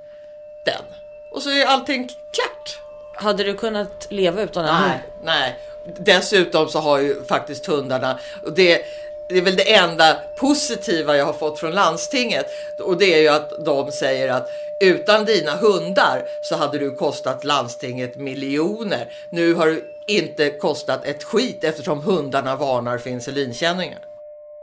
den. 0.64 0.82
Och 1.30 1.42
så 1.42 1.50
är 1.50 1.66
allting 1.66 2.06
klart. 2.06 2.78
Hade 3.14 3.44
du 3.44 3.54
kunnat 3.54 4.06
leva 4.10 4.42
utan 4.42 4.64
en 4.64 4.74
hund? 4.74 4.90
Nej, 4.90 5.02
nej. 5.24 5.58
Dessutom 5.98 6.68
så 6.68 6.80
har 6.80 6.98
ju 6.98 7.24
faktiskt 7.24 7.66
hundarna, 7.66 8.18
och 8.42 8.52
det, 8.52 8.82
det 9.28 9.38
är 9.38 9.42
väl 9.42 9.56
det 9.56 9.74
enda 9.74 10.14
positiva 10.36 11.16
jag 11.16 11.26
har 11.26 11.32
fått 11.32 11.58
från 11.58 11.72
landstinget. 11.72 12.46
Och 12.80 12.98
det 12.98 13.14
är 13.14 13.20
ju 13.20 13.28
att 13.28 13.64
de 13.64 13.92
säger 13.92 14.28
att 14.28 14.50
utan 14.80 15.24
dina 15.24 15.56
hundar 15.56 16.28
så 16.42 16.56
hade 16.56 16.78
du 16.78 16.90
kostat 16.90 17.44
landstinget 17.44 18.16
miljoner. 18.16 19.12
Nu 19.30 19.54
har 19.54 19.66
du 19.66 19.84
inte 20.06 20.50
kostat 20.50 21.04
ett 21.04 21.24
skit 21.24 21.64
eftersom 21.64 22.00
hundarna 22.00 22.56
varnar 22.56 22.98
för 22.98 23.10
insulinkänningar. 23.10 23.98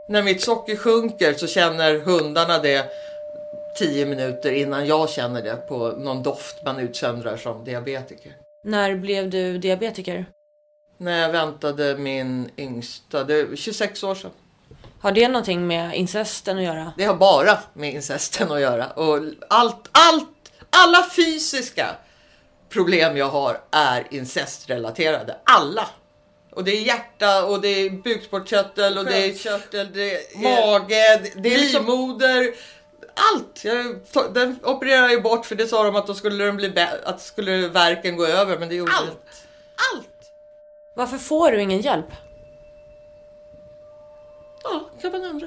När 0.08 0.22
mitt 0.22 0.42
socker 0.42 0.76
sjunker 0.76 1.32
så 1.32 1.46
känner 1.46 1.98
hundarna 1.98 2.58
det 2.58 2.90
10 3.78 4.06
minuter 4.06 4.52
innan 4.52 4.86
jag 4.86 5.10
känner 5.10 5.42
det 5.42 5.56
på 5.56 5.88
någon 5.88 6.22
doft 6.22 6.64
man 6.64 6.78
utsöndrar 6.78 7.36
som 7.36 7.64
diabetiker. 7.64 8.32
När 8.64 8.94
blev 8.94 9.30
du 9.30 9.58
diabetiker? 9.58 10.26
När 10.98 11.22
jag 11.22 11.30
väntade 11.30 11.96
min 11.96 12.50
yngsta, 12.56 13.24
det 13.24 13.34
är 13.34 13.56
26 13.56 14.04
år 14.04 14.14
sedan. 14.14 14.30
Har 15.04 15.12
det 15.12 15.28
någonting 15.28 15.66
med 15.66 15.96
incesten 15.96 16.58
att 16.58 16.64
göra? 16.64 16.92
Det 16.96 17.04
har 17.04 17.14
bara 17.14 17.58
med 17.72 17.94
incesten 17.94 18.52
att 18.52 18.60
göra. 18.60 18.86
Och 18.86 19.20
allt, 19.48 19.88
allt, 19.92 20.28
alla 20.70 21.10
fysiska 21.16 21.96
problem 22.68 23.16
jag 23.16 23.28
har 23.28 23.60
är 23.70 24.06
incestrelaterade. 24.10 25.36
Alla. 25.44 25.88
Och 26.52 26.64
det 26.64 26.70
är 26.70 26.80
hjärta 26.80 27.44
och 27.44 27.60
det 27.60 27.68
är 27.68 27.90
bukspottkörtel 27.90 28.98
och 28.98 29.04
det 29.04 29.16
är 29.16 29.34
körtel, 29.34 29.92
det 29.92 30.14
är 30.14 30.38
mage, 30.38 31.30
det, 31.36 31.54
är 31.54 31.58
livmoder. 31.58 32.54
Allt! 33.32 33.64
Jag, 33.64 33.96
den 34.34 34.58
opererade 34.62 35.12
jag 35.12 35.22
bort 35.22 35.46
för 35.46 35.54
det 35.54 35.66
sa 35.66 35.82
de 35.82 35.96
att 35.96 36.06
då 36.06 36.14
skulle, 36.14 36.44
den 36.44 36.56
bli 36.56 36.86
att 37.04 37.22
skulle 37.22 37.68
verken 37.68 38.16
gå 38.16 38.26
över 38.26 38.58
men 38.58 38.68
det 38.68 38.74
gjorde 38.74 38.92
Allt! 38.92 39.46
Allt! 39.94 40.30
Varför 40.94 41.18
får 41.18 41.50
du 41.50 41.60
ingen 41.60 41.80
hjälp? 41.80 42.10
Ja, 44.64 44.80
kan 45.00 45.12
man 45.12 45.24
undra. 45.24 45.46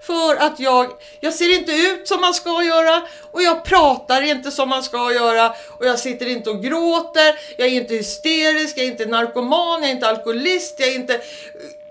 För 0.00 0.36
att 0.36 0.60
jag, 0.60 0.90
jag 1.20 1.34
ser 1.34 1.58
inte 1.58 1.72
ut 1.72 2.08
som 2.08 2.20
man 2.20 2.34
ska 2.34 2.62
göra 2.62 3.02
och 3.30 3.42
jag 3.42 3.64
pratar 3.64 4.22
inte 4.22 4.50
som 4.50 4.68
man 4.68 4.82
ska 4.82 5.12
göra 5.12 5.54
och 5.78 5.86
jag 5.86 5.98
sitter 5.98 6.26
inte 6.26 6.50
och 6.50 6.62
gråter, 6.62 7.38
jag 7.56 7.68
är 7.68 7.72
inte 7.72 7.94
hysterisk, 7.94 8.78
jag 8.78 8.86
är 8.86 8.90
inte 8.90 9.06
narkoman, 9.06 9.80
jag 9.80 9.90
är 9.90 9.94
inte 9.94 10.08
alkoholist, 10.08 10.74
jag 10.78 10.88
är 10.88 10.94
inte... 10.94 11.20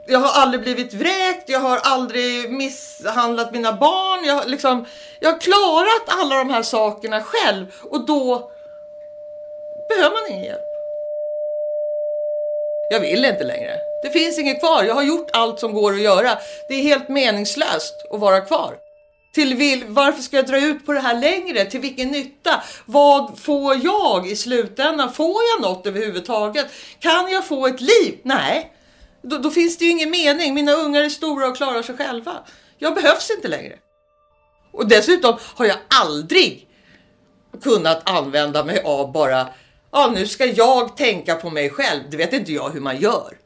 Jag 0.06 0.20
har 0.20 0.42
aldrig 0.42 0.64
blivit 0.64 0.94
vräkt, 0.94 1.50
jag 1.50 1.60
har 1.60 1.78
aldrig 1.78 2.52
misshandlat 2.52 3.52
mina 3.52 3.74
barn, 3.74 4.26
jag, 4.26 4.36
har 4.36 4.46
liksom, 4.46 4.86
jag 5.20 5.32
har 5.32 5.40
klarat 5.40 6.04
alla 6.08 6.36
de 6.36 6.50
här 6.50 6.64
sakerna 6.64 7.24
själv 7.24 7.66
och 7.90 8.06
då 8.06 8.52
behöver 9.90 10.16
man 10.16 10.32
ingen 10.32 10.44
hjälp. 10.44 10.73
Jag 12.90 13.00
vill 13.00 13.26
inte 13.26 13.44
längre. 13.44 13.78
Det 14.04 14.10
finns 14.10 14.40
inget 14.40 14.60
kvar. 14.60 14.84
Jag 14.84 14.96
har 14.96 15.04
gjort 15.04 15.30
allt 15.34 15.60
som 15.60 15.74
går 15.74 15.94
att 15.94 16.02
göra. 16.02 16.38
Det 16.70 16.74
är 16.74 16.82
helt 16.82 17.10
meningslöst 17.10 17.94
att 18.12 18.20
vara 18.20 18.42
kvar. 18.42 18.78
Till 19.34 19.56
vil, 19.56 19.84
varför 19.88 20.22
ska 20.22 20.36
jag 20.36 20.46
dra 20.46 20.58
ut 20.58 20.86
på 20.86 20.94
det 20.94 21.00
här 21.00 21.22
längre? 21.22 21.66
Till 21.66 21.80
vilken 21.80 22.08
nytta? 22.08 22.64
Vad 22.86 23.40
får 23.40 23.86
jag 23.86 24.28
i 24.28 24.36
slutändan? 24.36 25.14
Får 25.14 25.42
jag 25.44 25.70
något 25.70 25.88
överhuvudtaget? 25.88 26.68
Kan 27.00 27.32
jag 27.32 27.48
få 27.48 27.68
ett 27.68 27.82
liv? 27.82 28.20
Nej, 28.24 28.72
då, 29.22 29.38
då 29.38 29.52
finns 29.52 29.78
det 29.78 29.86
ju 29.86 29.92
ingen 29.92 30.12
mening. 30.12 30.54
Mina 30.54 30.72
ungar 30.72 31.02
är 31.02 31.10
stora 31.10 31.48
och 31.48 31.58
klarar 31.58 31.82
sig 31.82 31.98
själva. 31.98 32.34
Jag 32.78 32.96
behövs 32.96 33.32
inte 33.32 33.48
längre. 33.48 33.76
Och 34.72 34.88
dessutom 34.88 35.38
har 35.56 35.66
jag 35.66 35.78
aldrig 36.02 36.68
kunnat 37.64 38.10
använda 38.10 38.64
mig 38.64 38.82
av 38.86 39.12
bara 39.12 39.48
ja, 39.94 40.12
nu 40.16 40.28
ska 40.28 40.46
jag 40.46 40.98
tänka 40.98 41.36
på 41.36 41.50
mig 41.50 41.70
själv. 41.70 42.02
Det 42.10 42.18
vet 42.18 42.34
inte 42.34 42.54
jag 42.54 42.70
hur 42.70 42.82
man 42.82 42.98
gör. 42.98 43.38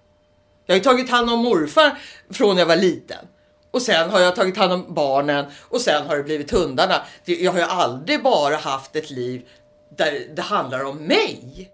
Jag 0.66 0.74
har 0.74 0.78
ju 0.78 0.84
tagit 0.84 1.10
hand 1.10 1.30
om 1.30 1.40
morfar 1.40 1.98
från 2.30 2.58
jag 2.58 2.66
var 2.66 2.76
liten. 2.76 3.28
Och 3.72 3.82
sen 3.82 4.10
har 4.10 4.20
jag 4.20 4.36
tagit 4.36 4.58
hand 4.58 4.74
om 4.74 4.94
barnen 4.94 5.46
och 5.62 5.82
sen 5.82 6.08
har 6.08 6.18
det 6.18 6.24
blivit 6.24 6.52
hundarna. 6.52 7.02
Jag 7.26 7.52
har 7.52 7.60
ju 7.60 7.66
aldrig 7.66 8.24
bara 8.24 8.56
haft 8.56 8.96
ett 8.96 9.10
liv 9.10 9.48
där 9.90 10.28
det 10.36 10.42
handlar 10.42 10.84
om 10.84 10.98
mig. 10.98 11.72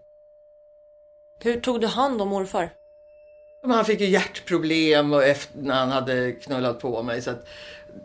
Hur 1.40 1.60
tog 1.60 1.82
du 1.82 1.88
hand 1.88 2.22
om 2.22 2.28
morfar? 2.28 2.70
Han 3.64 3.86
fick 3.86 4.00
ju 4.00 4.06
hjärtproblem 4.06 5.14
och 5.14 5.24
efter, 5.24 5.60
när 5.60 5.76
han 5.76 5.92
hade 5.92 6.32
knullat 6.32 6.80
på 6.80 7.04
mig 7.04 7.22
så 7.22 7.32
att, 7.32 7.48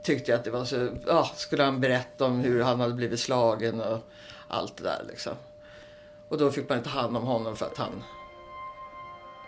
tyckte 0.02 0.30
jag 0.30 0.38
att 0.38 0.44
det 0.44 0.50
var 0.50 0.64
så, 0.64 0.88
ja, 1.06 1.30
skulle 1.36 1.62
han 1.62 1.80
berätta 1.80 2.24
om 2.24 2.40
hur 2.40 2.62
han 2.62 2.80
hade 2.80 2.94
blivit 2.94 3.20
slagen 3.20 3.80
och 3.80 3.98
allt 4.48 4.76
det 4.76 4.82
där 4.82 5.04
liksom. 5.08 5.34
Och 6.28 6.38
då 6.38 6.50
fick 6.50 6.68
man 6.68 6.78
inte 6.78 6.90
hand 6.90 7.16
om 7.16 7.22
honom 7.22 7.56
för 7.56 7.66
att 7.66 7.76
han, 7.78 8.04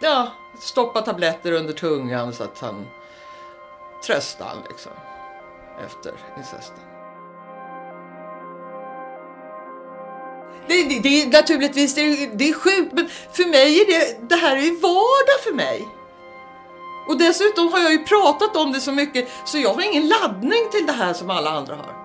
ja, 0.00 0.32
stoppade 0.60 1.06
tabletter 1.06 1.52
under 1.52 1.72
tungan 1.72 2.32
så 2.32 2.44
att 2.44 2.58
han 2.58 2.86
tröstade 4.06 4.50
han 4.50 4.58
liksom 4.68 4.92
efter 5.86 6.12
incesten. 6.38 6.78
Det, 10.68 10.82
det, 10.82 11.00
det 11.00 11.22
är 11.22 11.26
naturligtvis 11.26 11.94
det 11.94 12.00
är, 12.00 12.30
det 12.34 12.48
är 12.48 12.54
sjukt, 12.54 12.92
men 12.92 13.08
för 13.32 13.50
mig 13.50 13.80
är 13.80 13.86
det, 13.86 14.28
det 14.28 14.36
här 14.36 14.56
är 14.56 14.80
vardag 14.82 15.40
för 15.44 15.52
mig. 15.52 15.88
Och 17.08 17.18
dessutom 17.18 17.72
har 17.72 17.78
jag 17.78 17.92
ju 17.92 18.04
pratat 18.04 18.56
om 18.56 18.72
det 18.72 18.80
så 18.80 18.92
mycket 18.92 19.28
så 19.44 19.58
jag 19.58 19.74
har 19.74 19.82
ingen 19.82 20.08
laddning 20.08 20.70
till 20.70 20.86
det 20.86 20.92
här 20.92 21.12
som 21.12 21.30
alla 21.30 21.50
andra 21.50 21.76
har. 21.76 21.99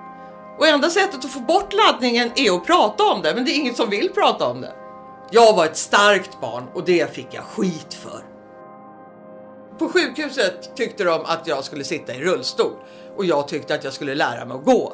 Och 0.58 0.68
enda 0.68 0.90
sättet 0.90 1.26
att 1.26 1.32
få 1.32 1.40
bort 1.40 1.74
laddningen 1.74 2.32
är 2.36 2.56
att 2.56 2.66
prata 2.66 3.04
om 3.04 3.22
det, 3.22 3.36
men 3.36 3.46
det 3.46 3.52
är 3.52 3.56
ingen 3.56 3.76
som 3.76 3.90
vill 3.90 4.10
prata 4.10 4.48
om 4.48 4.62
det. 4.62 4.74
Jag 5.32 5.56
var 5.56 5.66
ett 5.66 5.78
starkt 5.78 6.42
barn 6.42 6.64
och 6.74 6.84
det 6.86 7.16
fick 7.16 7.28
jag 7.32 7.44
skit 7.44 7.94
för. 7.94 8.24
På 9.80 9.90
sjukhuset 9.90 10.76
tyckte 10.76 11.04
de 11.04 11.26
att 11.26 11.48
jag 11.48 11.64
skulle 11.64 11.84
sitta 11.84 12.16
i 12.16 12.22
rullstol 12.22 12.74
och 13.16 13.26
jag 13.26 13.48
tyckte 13.48 13.76
att 13.76 13.84
jag 13.84 13.94
skulle 13.94 14.16
lära 14.16 14.46
mig 14.46 14.58
att 14.58 14.66
gå. 14.66 14.94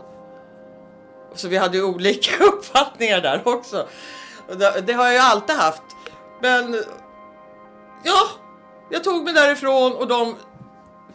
Så 1.36 1.48
vi 1.48 1.58
hade 1.58 1.77
ju 1.77 1.84
olika 1.84 2.44
uppfattningar 2.44 3.22
där 3.22 3.41
också. 3.46 3.88
Det 4.86 4.94
har 4.94 5.06
jag 5.06 5.13
ju 5.13 5.20
alltid 5.20 5.56
haft. 5.56 5.84
Men 6.41 6.84
ja, 8.03 8.22
jag 8.89 9.03
tog 9.03 9.24
mig 9.24 9.34
därifrån 9.34 9.94
och 9.94 10.08
de 10.08 10.36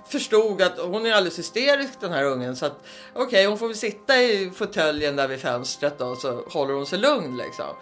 förstod 0.08 0.62
att 0.62 0.78
hon 0.78 1.06
är 1.06 1.12
alldeles 1.12 1.38
hysterisk 1.38 2.00
den 2.00 2.12
här 2.12 2.24
ungen 2.24 2.56
så 2.56 2.66
att 2.66 2.78
okej 3.12 3.26
okay, 3.26 3.46
hon 3.46 3.58
får 3.58 3.66
väl 3.66 3.76
sitta 3.76 4.22
i 4.22 4.50
fåtöljen 4.54 5.16
där 5.16 5.28
vid 5.28 5.40
fönstret 5.40 5.98
då 5.98 6.16
så 6.16 6.42
håller 6.48 6.74
hon 6.74 6.86
sig 6.86 6.98
lugn 6.98 7.36
liksom. 7.36 7.76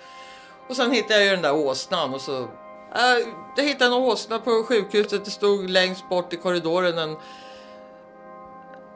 Och 0.68 0.76
sen 0.76 0.90
hittade 0.90 1.14
jag 1.14 1.24
ju 1.24 1.30
den 1.30 1.42
där 1.42 1.54
åsnan 1.54 2.14
och 2.14 2.20
så 2.20 2.38
äh, 2.94 3.28
jag 3.56 3.64
hittade 3.64 3.96
en 3.96 4.02
åsna 4.02 4.38
på 4.38 4.64
sjukhuset. 4.68 5.24
Det 5.24 5.30
stod 5.30 5.70
längst 5.70 6.08
bort 6.08 6.32
i 6.32 6.36
korridoren 6.36 6.98
en 6.98 7.16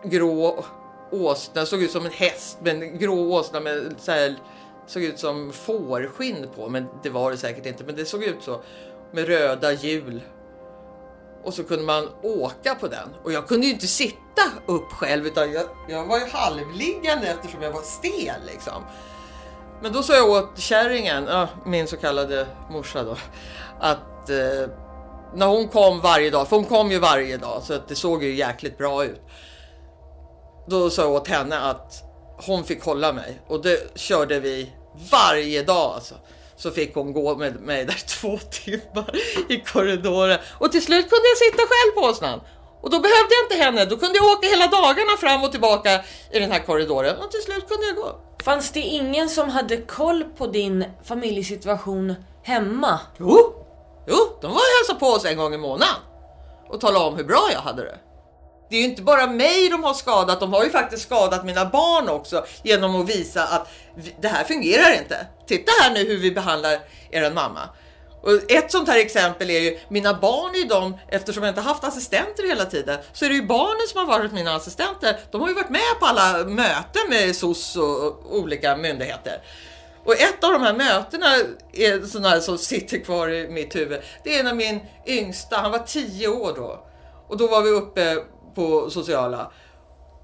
grå 0.04 0.64
åsna, 1.10 1.66
såg 1.66 1.82
ut 1.82 1.90
som 1.90 2.06
en 2.06 2.12
häst 2.12 2.58
men 2.62 2.82
en 2.82 2.98
grå 2.98 3.32
åsna 3.32 3.60
med 3.60 3.94
så 3.98 4.12
här, 4.12 4.36
såg 4.86 5.02
ut 5.02 5.18
som 5.18 5.52
fårskinn 5.52 6.48
på 6.56 6.68
men 6.68 6.86
det 7.02 7.10
var 7.10 7.30
det 7.30 7.36
säkert 7.36 7.66
inte 7.66 7.84
men 7.84 7.96
det 7.96 8.04
såg 8.04 8.24
ut 8.24 8.42
så 8.42 8.60
med 9.12 9.26
röda 9.26 9.72
hjul 9.72 10.20
och 11.48 11.54
så 11.54 11.64
kunde 11.64 11.84
man 11.84 12.08
åka 12.22 12.74
på 12.74 12.88
den. 12.88 13.08
Och 13.24 13.32
jag 13.32 13.48
kunde 13.48 13.66
ju 13.66 13.72
inte 13.72 13.86
sitta 13.86 14.42
upp 14.66 14.92
själv 14.92 15.26
utan 15.26 15.52
jag, 15.52 15.64
jag 15.88 16.06
var 16.06 16.18
ju 16.18 16.24
halvliggande 16.24 17.26
eftersom 17.26 17.62
jag 17.62 17.72
var 17.72 17.82
stel 17.82 18.40
liksom. 18.46 18.84
Men 19.82 19.92
då 19.92 20.02
sa 20.02 20.14
jag 20.14 20.30
åt 20.30 20.58
kärringen, 20.58 21.28
min 21.66 21.88
så 21.88 21.96
kallade 21.96 22.46
morsa 22.70 23.02
då, 23.02 23.16
att 23.80 24.30
eh, 24.30 24.70
när 25.34 25.46
hon 25.46 25.68
kom 25.68 26.00
varje 26.00 26.30
dag, 26.30 26.48
för 26.48 26.56
hon 26.56 26.64
kom 26.64 26.90
ju 26.90 26.98
varje 26.98 27.36
dag 27.36 27.62
så 27.62 27.74
att 27.74 27.88
det 27.88 27.94
såg 27.94 28.24
ju 28.24 28.34
jäkligt 28.34 28.78
bra 28.78 29.04
ut. 29.04 29.20
Då 30.66 30.90
sa 30.90 31.02
jag 31.02 31.12
åt 31.12 31.28
henne 31.28 31.58
att 31.58 32.02
hon 32.46 32.64
fick 32.64 32.84
hålla 32.84 33.12
mig 33.12 33.40
och 33.46 33.62
det 33.62 33.98
körde 33.98 34.40
vi 34.40 34.72
varje 35.10 35.62
dag 35.62 35.94
alltså 35.94 36.14
så 36.58 36.70
fick 36.70 36.94
hon 36.94 37.12
gå 37.12 37.36
med 37.36 37.60
mig 37.60 37.84
där 37.84 38.02
två 38.20 38.38
timmar 38.38 39.16
i 39.48 39.60
korridoren. 39.60 40.38
Och 40.58 40.72
till 40.72 40.84
slut 40.84 41.10
kunde 41.10 41.28
jag 41.28 41.38
sitta 41.38 41.62
själv 41.62 41.92
på 41.94 42.00
åsnan. 42.00 42.40
Och 42.80 42.90
då 42.90 43.00
behövde 43.00 43.34
jag 43.34 43.44
inte 43.44 43.64
henne, 43.64 43.84
då 43.84 43.96
kunde 43.96 44.18
jag 44.18 44.26
åka 44.26 44.48
hela 44.48 44.66
dagarna 44.66 45.16
fram 45.20 45.44
och 45.44 45.50
tillbaka 45.50 46.00
i 46.32 46.38
den 46.38 46.50
här 46.52 46.58
korridoren 46.66 47.16
och 47.16 47.30
till 47.30 47.42
slut 47.42 47.68
kunde 47.68 47.86
jag 47.86 47.96
gå. 47.96 48.20
Fanns 48.44 48.72
det 48.72 48.80
ingen 48.80 49.28
som 49.28 49.48
hade 49.48 49.76
koll 49.76 50.24
på 50.24 50.46
din 50.46 50.84
familjesituation 51.04 52.14
hemma? 52.42 53.00
Jo, 53.18 53.54
jo 54.06 54.16
de 54.40 54.46
var 54.46 54.56
och 54.56 54.78
hälsade 54.78 54.98
på 55.00 55.06
oss 55.06 55.24
en 55.24 55.36
gång 55.36 55.54
i 55.54 55.58
månaden 55.58 55.94
och 56.68 56.80
talade 56.80 57.04
om 57.04 57.16
hur 57.16 57.24
bra 57.24 57.48
jag 57.52 57.60
hade 57.60 57.82
det 57.82 57.98
det 58.68 58.76
är 58.76 58.80
ju 58.80 58.86
inte 58.86 59.02
bara 59.02 59.26
mig 59.26 59.68
de 59.68 59.84
har 59.84 59.94
skadat, 59.94 60.40
de 60.40 60.52
har 60.52 60.64
ju 60.64 60.70
faktiskt 60.70 61.02
skadat 61.02 61.44
mina 61.44 61.64
barn 61.64 62.08
också 62.08 62.46
genom 62.62 63.00
att 63.00 63.10
visa 63.10 63.44
att 63.44 63.68
det 64.20 64.28
här 64.28 64.44
fungerar 64.44 64.98
inte. 64.98 65.26
Titta 65.46 65.72
här 65.82 65.94
nu 65.94 66.04
hur 66.04 66.18
vi 66.18 66.30
behandlar 66.30 66.78
er 67.10 67.30
mamma. 67.30 67.68
Och 68.22 68.50
ett 68.50 68.72
sånt 68.72 68.88
här 68.88 68.98
exempel 68.98 69.50
är 69.50 69.60
ju 69.60 69.78
mina 69.88 70.14
barn 70.14 70.54
är 70.54 70.58
ju 70.58 70.64
de, 70.64 70.98
eftersom 71.08 71.42
jag 71.42 71.50
inte 71.50 71.60
haft 71.60 71.84
assistenter 71.84 72.48
hela 72.48 72.64
tiden, 72.64 72.98
så 73.12 73.24
är 73.24 73.28
det 73.28 73.34
ju 73.34 73.46
barnen 73.46 73.86
som 73.88 73.98
har 73.98 74.18
varit 74.18 74.32
mina 74.32 74.54
assistenter. 74.54 75.20
De 75.30 75.40
har 75.40 75.48
ju 75.48 75.54
varit 75.54 75.70
med 75.70 76.00
på 76.00 76.06
alla 76.06 76.44
möten 76.44 77.02
med 77.08 77.36
SOS 77.36 77.76
och 77.76 78.36
olika 78.36 78.76
myndigheter. 78.76 79.42
Och 80.04 80.12
ett 80.12 80.44
av 80.44 80.52
de 80.52 80.62
här 80.62 80.74
mötena 80.74 81.26
är 81.72 82.06
sådana 82.06 82.40
som 82.40 82.58
sitter 82.58 82.98
kvar 82.98 83.28
i 83.28 83.48
mitt 83.48 83.76
huvud. 83.76 84.00
Det 84.24 84.38
är 84.38 84.44
när 84.44 84.54
min 84.54 84.80
yngsta, 85.06 85.56
han 85.56 85.70
var 85.70 85.78
tio 85.78 86.28
år 86.28 86.52
då. 86.56 86.84
Och 87.28 87.36
då 87.36 87.46
var 87.46 87.62
vi 87.62 87.70
uppe 87.70 88.16
på 88.54 88.90
sociala. 88.90 89.52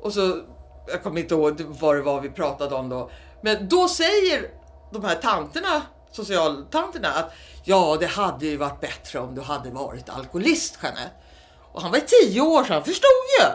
Och 0.01 0.13
så, 0.13 0.41
jag 0.87 1.03
kommer 1.03 1.21
inte 1.21 1.35
ihåg 1.35 1.61
vad 1.61 1.97
det 1.97 2.03
var 2.03 2.21
vi 2.21 2.31
pratade 2.31 2.75
om 2.75 2.89
då. 2.89 3.11
Men 3.43 3.69
då 3.69 3.89
säger 3.89 4.51
de 4.93 5.05
här 5.05 5.15
tanterna, 5.15 5.83
socialtanterna 6.13 7.09
att 7.09 7.33
ja, 7.65 7.97
det 8.01 8.07
hade 8.07 8.47
ju 8.47 8.57
varit 8.57 8.81
bättre 8.81 9.19
om 9.19 9.35
du 9.35 9.41
hade 9.41 9.71
varit 9.71 10.09
alkoholist 10.09 10.79
Jeanette. 10.83 11.11
Och 11.73 11.83
han 11.83 11.91
var 11.91 12.01
tio 12.01 12.41
år 12.41 12.65
så 12.65 12.73
han 12.73 12.85
förstod 12.85 13.25
ju. 13.41 13.47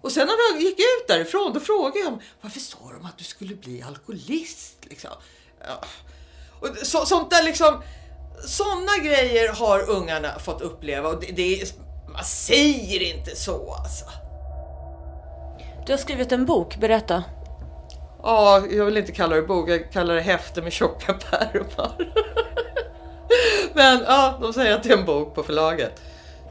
Och 0.00 0.12
sen 0.12 0.26
när 0.26 0.52
han 0.52 0.60
gick 0.60 0.78
ut 0.78 1.08
därifrån 1.08 1.52
då 1.52 1.60
frågade 1.60 1.98
jag 1.98 2.22
varför 2.40 2.60
sa 2.60 2.78
de 2.98 3.06
att 3.06 3.18
du 3.18 3.24
skulle 3.24 3.54
bli 3.54 3.82
alkoholist? 3.82 4.76
Liksom. 4.82 5.10
Ja. 5.60 5.84
Och 6.60 6.86
så, 6.86 7.06
sånt 7.06 7.30
där 7.30 7.42
liksom, 7.42 7.82
sådana 8.46 8.98
grejer 8.98 9.52
har 9.52 9.90
ungarna 9.90 10.38
fått 10.38 10.60
uppleva 10.60 11.08
och 11.08 11.20
det, 11.20 11.26
det, 11.26 11.74
man 12.06 12.24
säger 12.24 13.14
inte 13.14 13.36
så 13.36 13.72
alltså. 13.72 14.04
Du 15.86 15.92
har 15.92 15.98
skrivit 15.98 16.32
en 16.32 16.46
bok, 16.46 16.76
berätta. 16.76 17.24
Ja, 18.22 18.62
jag 18.70 18.84
vill 18.84 18.96
inte 18.96 19.12
kalla 19.12 19.36
det 19.36 19.42
bok, 19.42 19.70
jag 19.70 19.92
kallar 19.92 20.14
det 20.14 20.20
häfte 20.20 20.62
med 20.62 20.72
tjocka 20.72 21.12
pärmar. 21.30 22.12
Men 23.74 24.04
ja, 24.06 24.38
de 24.40 24.52
säger 24.52 24.74
att 24.74 24.82
det 24.82 24.92
är 24.92 24.98
en 24.98 25.04
bok 25.04 25.34
på 25.34 25.42
förlaget. 25.42 26.02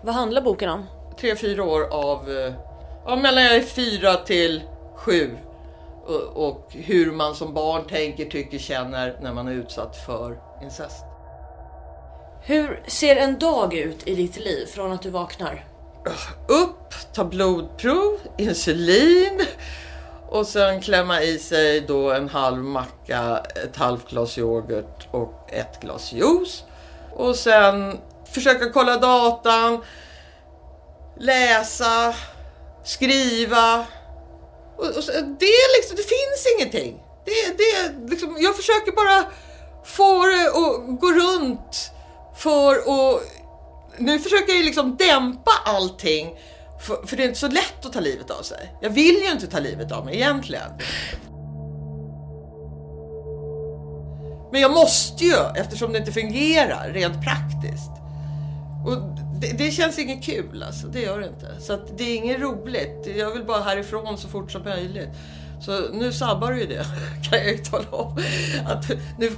Vad 0.02 0.16
handlar 0.16 0.42
boken 0.42 0.70
om? 0.70 0.86
Tre, 1.20 1.36
fyra 1.36 1.64
år 1.64 1.84
av, 1.92 2.32
eh, 2.32 2.54
ja 3.06 3.16
mellan 3.16 3.44
jag 3.44 3.56
är 3.56 3.62
fyra 3.62 4.16
till 4.16 4.62
sju. 4.96 5.38
Och, 6.06 6.48
och 6.48 6.68
hur 6.72 7.12
man 7.12 7.36
som 7.36 7.54
barn 7.54 7.88
tänker, 7.88 8.26
tycker, 8.26 8.58
känner 8.58 9.18
när 9.22 9.34
man 9.34 9.48
är 9.48 9.52
utsatt 9.52 9.98
för 10.06 10.40
incest. 10.64 11.06
Hur 12.44 12.84
ser 12.88 13.16
en 13.16 13.40
dag 13.40 13.74
ut 13.74 14.08
i 14.08 14.16
ditt 14.16 14.38
liv 14.38 14.66
från 14.66 14.92
att 14.92 15.02
du 15.02 15.10
vaknar? 15.10 15.66
Upp, 16.48 16.94
ta 17.14 17.26
blodprov, 17.26 18.20
insulin 18.38 19.42
och 20.30 20.48
sen 20.48 20.82
klämma 20.82 21.22
i 21.22 21.40
sig 21.40 21.82
då 21.82 22.12
en 22.12 22.30
halv 22.30 22.64
macka, 22.64 23.44
ett 23.64 23.76
halvt 23.76 24.10
glas 24.10 24.38
yoghurt 24.38 25.08
och 25.12 25.50
ett 25.52 25.82
glas 25.82 26.14
juice. 26.14 26.64
Och 27.16 27.36
sen 27.36 28.00
försöka 28.32 28.70
kolla 28.70 28.98
datan, 28.98 29.84
läsa, 31.20 32.16
skriva. 32.84 33.86
Och, 34.78 34.86
och 34.86 35.04
det, 35.40 35.62
liksom, 35.78 35.96
det 35.96 36.08
finns 36.10 36.48
ingenting. 36.58 37.04
Det, 37.26 37.58
det, 37.58 38.10
liksom, 38.10 38.38
jag 38.40 38.56
försöker 38.56 38.92
bara 38.92 39.32
få 39.84 40.26
det 40.26 40.48
att 40.48 41.00
gå 41.00 41.12
runt 41.12 41.92
för 42.42 42.76
att... 42.76 43.22
Nu 43.98 44.20
försöker 44.20 44.54
jag 44.54 44.66
liksom 44.66 44.98
dämpa 44.98 45.52
allting. 45.66 46.36
För, 46.82 47.08
för 47.08 47.18
det 47.18 47.24
är 47.24 47.28
inte 47.28 47.40
så 47.40 47.48
lätt 47.48 47.86
att 47.86 47.94
ta 47.94 48.00
livet 48.00 48.32
av 48.32 48.42
sig. 48.42 48.74
Jag 48.82 48.90
vill 48.90 49.16
ju 49.16 49.32
inte 49.32 49.48
ta 49.48 49.60
livet 49.60 49.92
av 49.92 50.06
mig 50.06 50.16
egentligen. 50.16 50.72
Men 54.52 54.62
jag 54.62 54.72
måste 54.72 55.24
ju 55.24 55.36
eftersom 55.56 55.92
det 55.92 55.98
inte 55.98 56.12
fungerar 56.12 56.90
rent 56.94 57.24
praktiskt. 57.24 57.92
Och 58.86 58.98
det, 59.42 59.58
det 59.58 59.72
känns 59.72 60.00
inget 60.00 60.24
kul 60.24 60.64
alltså, 60.64 60.88
det 60.88 61.02
gör 61.02 61.20
det 61.20 61.28
inte. 61.28 61.62
Så 61.62 61.74
att 61.74 61.98
det 61.98 62.04
är 62.04 62.16
inget 62.16 62.40
roligt. 62.40 63.08
Jag 63.18 63.32
vill 63.32 63.44
bara 63.44 63.62
härifrån 63.62 64.18
så 64.18 64.28
fort 64.28 64.52
som 64.52 64.64
möjligt. 64.64 65.10
Så 65.66 65.82
nu 65.94 66.14
sabbar 66.14 66.52
du 66.52 66.60
ju 66.60 66.66
det, 66.66 66.86
kan 67.30 67.40
jag 67.40 67.48
ju 67.48 67.58
tala 67.58 67.90
om. 67.90 68.18
Att 68.66 68.90
nu, 69.20 69.32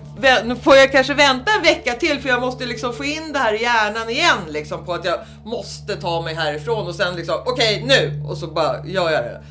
nu, 0.45 0.55
får 0.55 0.75
jag 0.75 0.91
kanske 0.91 1.13
vänta 1.13 1.51
en 1.57 1.63
vecka 1.63 1.93
till 1.93 2.19
för 2.19 2.29
jag 2.29 2.41
måste 2.41 2.65
liksom 2.65 2.93
få 2.93 3.03
in 3.03 3.33
det 3.33 3.39
här 3.39 3.53
i 3.53 3.61
hjärnan 3.61 4.09
igen 4.09 4.37
liksom 4.49 4.85
på 4.85 4.93
att 4.93 5.05
jag 5.05 5.19
måste 5.45 5.95
ta 5.95 6.21
mig 6.21 6.35
härifrån 6.35 6.87
och 6.87 6.95
sen 6.95 7.15
liksom 7.15 7.35
okej 7.45 7.83
okay, 7.83 7.87
nu 7.87 8.23
och 8.27 8.37
så 8.37 8.47
bara 8.47 8.85
gör 8.85 9.11
jag 9.11 9.23
det. 9.23 9.43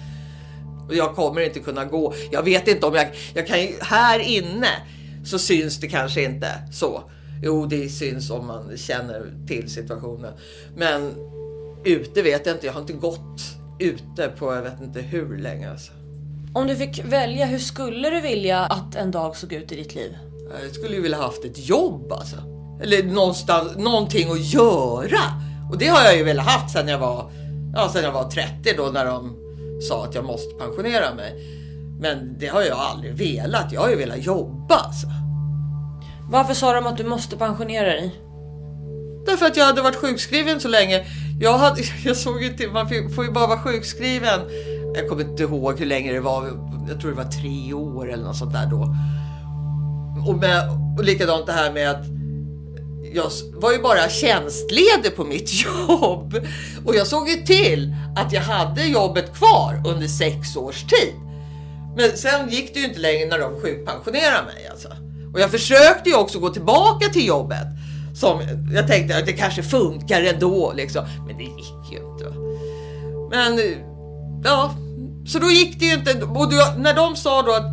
Och 0.88 0.94
jag 0.94 1.14
kommer 1.14 1.40
inte 1.40 1.60
kunna 1.60 1.84
gå. 1.84 2.14
Jag 2.30 2.42
vet 2.42 2.68
inte 2.68 2.86
om 2.86 2.94
jag, 2.94 3.06
jag 3.34 3.46
kan 3.46 3.58
här 3.80 4.18
inne 4.18 4.68
så 5.24 5.38
syns 5.38 5.80
det 5.80 5.88
kanske 5.88 6.22
inte 6.22 6.48
så. 6.72 7.02
Jo, 7.42 7.66
det 7.66 7.88
syns 7.88 8.30
om 8.30 8.46
man 8.46 8.76
känner 8.76 9.46
till 9.48 9.70
situationen. 9.70 10.32
Men 10.76 11.14
ute 11.84 12.22
vet 12.22 12.46
jag 12.46 12.56
inte. 12.56 12.66
Jag 12.66 12.72
har 12.72 12.80
inte 12.80 12.92
gått 12.92 13.40
ute 13.78 14.28
på 14.28 14.54
jag 14.54 14.62
vet 14.62 14.80
inte 14.80 15.00
hur 15.00 15.38
länge. 15.38 15.70
Alltså. 15.70 15.92
Om 16.54 16.66
du 16.66 16.76
fick 16.76 17.04
välja, 17.04 17.46
hur 17.46 17.58
skulle 17.58 18.10
du 18.10 18.20
vilja 18.20 18.58
att 18.60 18.94
en 18.94 19.10
dag 19.10 19.36
såg 19.36 19.52
ut 19.52 19.72
i 19.72 19.76
ditt 19.76 19.94
liv? 19.94 20.16
Jag 20.62 20.74
skulle 20.74 20.94
ju 20.94 21.02
vilja 21.02 21.18
haft 21.18 21.44
ett 21.44 21.68
jobb 21.68 22.12
alltså. 22.12 22.36
Eller 22.82 23.02
någonstans, 23.02 23.76
någonting 23.76 24.32
att 24.32 24.44
göra. 24.44 25.20
Och 25.70 25.78
det 25.78 25.86
har 25.86 26.04
jag 26.04 26.16
ju 26.16 26.24
velat 26.24 26.46
haft 26.46 26.72
sedan 26.72 26.88
jag 26.88 26.98
var, 26.98 27.30
ja, 27.74 27.88
sedan 27.88 28.04
jag 28.04 28.12
var 28.12 28.30
30 28.30 28.74
då 28.76 28.82
när 28.82 29.06
de 29.06 29.36
sa 29.88 30.04
att 30.04 30.14
jag 30.14 30.24
måste 30.24 30.54
pensionera 30.54 31.14
mig. 31.14 31.34
Men 32.00 32.38
det 32.38 32.46
har 32.46 32.62
jag 32.62 32.78
aldrig 32.78 33.14
velat. 33.14 33.72
Jag 33.72 33.80
har 33.80 33.88
ju 33.88 33.96
velat 33.96 34.24
jobba 34.24 34.74
alltså. 34.74 35.06
Varför 36.30 36.54
sa 36.54 36.72
de 36.72 36.86
att 36.86 36.96
du 36.96 37.04
måste 37.04 37.36
pensionera 37.36 37.86
dig? 37.86 38.14
Därför 39.26 39.46
att 39.46 39.56
jag 39.56 39.64
hade 39.64 39.82
varit 39.82 39.96
sjukskriven 39.96 40.60
så 40.60 40.68
länge. 40.68 41.04
Jag, 41.40 41.58
hade, 41.58 41.82
jag 42.04 42.16
såg 42.16 42.42
ju 42.42 42.48
till, 42.48 42.70
man 42.70 42.88
får 43.14 43.24
ju 43.24 43.30
bara 43.30 43.46
vara 43.46 43.58
sjukskriven 43.58 44.40
jag 44.94 45.08
kommer 45.08 45.22
inte 45.22 45.42
ihåg 45.42 45.78
hur 45.78 45.86
länge 45.86 46.12
det 46.12 46.20
var. 46.20 46.46
Jag 46.88 47.00
tror 47.00 47.10
det 47.10 47.16
var 47.16 47.30
tre 47.30 47.72
år 47.72 48.12
eller 48.12 48.24
något 48.24 48.36
sånt 48.36 48.52
där 48.52 48.66
då. 48.66 48.96
Och, 50.26 50.38
med, 50.38 50.68
och 50.98 51.04
likadant 51.04 51.46
det 51.46 51.52
här 51.52 51.72
med 51.72 51.90
att 51.90 52.06
jag 53.14 53.30
var 53.54 53.72
ju 53.72 53.82
bara 53.82 54.08
tjänstledig 54.08 55.16
på 55.16 55.24
mitt 55.24 55.50
jobb. 55.64 56.46
Och 56.84 56.94
jag 56.94 57.06
såg 57.06 57.28
ju 57.28 57.36
till 57.36 57.94
att 58.16 58.32
jag 58.32 58.42
hade 58.42 58.86
jobbet 58.86 59.34
kvar 59.34 59.82
under 59.86 60.06
sex 60.06 60.56
års 60.56 60.84
tid. 60.84 61.14
Men 61.96 62.16
sen 62.16 62.48
gick 62.50 62.74
det 62.74 62.80
ju 62.80 62.86
inte 62.86 63.00
längre 63.00 63.28
när 63.28 63.38
de 63.38 63.60
sjukpensionerade 63.60 64.44
mig 64.44 64.68
alltså. 64.70 64.88
Och 65.32 65.40
jag 65.40 65.50
försökte 65.50 66.10
ju 66.10 66.16
också 66.16 66.38
gå 66.38 66.48
tillbaka 66.48 67.08
till 67.08 67.26
jobbet. 67.26 67.66
Som 68.14 68.40
jag 68.74 68.86
tänkte 68.86 69.18
att 69.18 69.26
det 69.26 69.32
kanske 69.32 69.62
funkar 69.62 70.22
ändå 70.22 70.72
liksom. 70.76 71.04
Men 71.26 71.36
det 71.36 71.42
gick 71.42 71.92
ju 71.92 71.98
inte. 71.98 72.24
Men 73.30 73.60
ja, 74.44 74.74
så 75.26 75.38
då 75.38 75.50
gick 75.50 75.78
det 75.78 75.84
ju 75.84 75.94
inte. 75.94 76.22
Och 76.22 76.50
då, 76.52 76.74
när 76.76 76.94
de 76.94 77.16
sa 77.16 77.42
då 77.42 77.52
att 77.52 77.72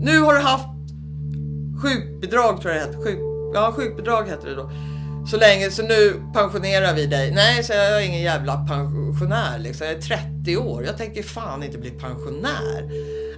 nu 0.00 0.20
har 0.20 0.34
du 0.34 0.40
haft 0.40 0.66
sjukbidrag 1.82 2.60
tror 2.60 2.74
jag 2.74 2.82
det 2.82 2.86
hette. 2.86 2.98
Sjuk, 3.04 3.18
ja, 3.54 3.72
sjukbidrag 3.76 4.28
hette 4.28 4.48
det 4.48 4.54
då. 4.54 4.70
Så 5.30 5.36
länge, 5.36 5.70
så 5.70 5.82
nu 5.82 6.22
pensionerar 6.34 6.94
vi 6.94 7.06
dig. 7.06 7.30
Nej, 7.30 7.64
så 7.64 7.72
jag 7.72 8.02
är 8.02 8.06
ingen 8.06 8.22
jävla 8.22 8.56
pensionär 8.56 9.58
liksom. 9.58 9.86
Jag 9.86 9.96
är 9.96 10.00
30 10.00 10.56
år. 10.56 10.84
Jag 10.84 10.96
tänker 10.96 11.22
fan 11.22 11.62
inte 11.62 11.78
bli 11.78 11.90
pensionär. 11.90 12.90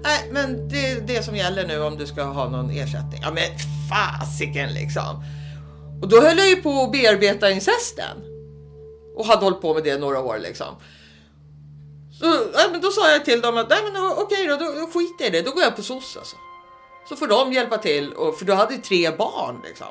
Nej, 0.02 0.28
men 0.30 0.68
det 0.68 0.86
är 0.86 1.00
det 1.00 1.22
som 1.22 1.36
gäller 1.36 1.66
nu 1.66 1.82
om 1.82 1.96
du 1.96 2.06
ska 2.06 2.22
ha 2.22 2.48
någon 2.48 2.70
ersättning. 2.70 3.20
Ja, 3.22 3.30
men 3.30 3.44
fasiken 3.90 4.72
liksom. 4.72 5.24
Och 6.02 6.08
då 6.08 6.20
höll 6.20 6.38
jag 6.38 6.48
ju 6.48 6.56
på 6.56 6.82
att 6.82 6.92
bearbeta 6.92 7.50
incesten. 7.50 8.16
Och 9.16 9.26
hade 9.26 9.44
hållit 9.44 9.60
på 9.60 9.74
med 9.74 9.84
det 9.84 9.98
några 9.98 10.20
år 10.20 10.38
liksom. 10.38 10.74
Så, 12.20 12.26
men 12.70 12.80
då 12.80 12.90
sa 12.90 13.10
jag 13.10 13.24
till 13.24 13.40
dem 13.40 13.56
att 13.56 13.70
nej 13.70 13.78
men 13.84 14.12
okej 14.12 14.46
då, 14.46 14.56
då, 14.56 14.64
då 14.72 14.86
skiter 14.86 15.24
jag 15.24 15.28
i 15.28 15.30
det. 15.30 15.42
Då 15.42 15.50
går 15.50 15.62
jag 15.62 15.76
på 15.76 15.82
SOS 15.82 16.16
alltså. 16.16 16.36
Så 17.08 17.16
får 17.16 17.26
de 17.26 17.52
hjälpa 17.52 17.78
till, 17.78 18.12
och, 18.12 18.38
för 18.38 18.44
du 18.44 18.52
hade 18.52 18.74
ju 18.74 18.80
tre 18.80 19.10
barn 19.10 19.60
liksom. 19.64 19.86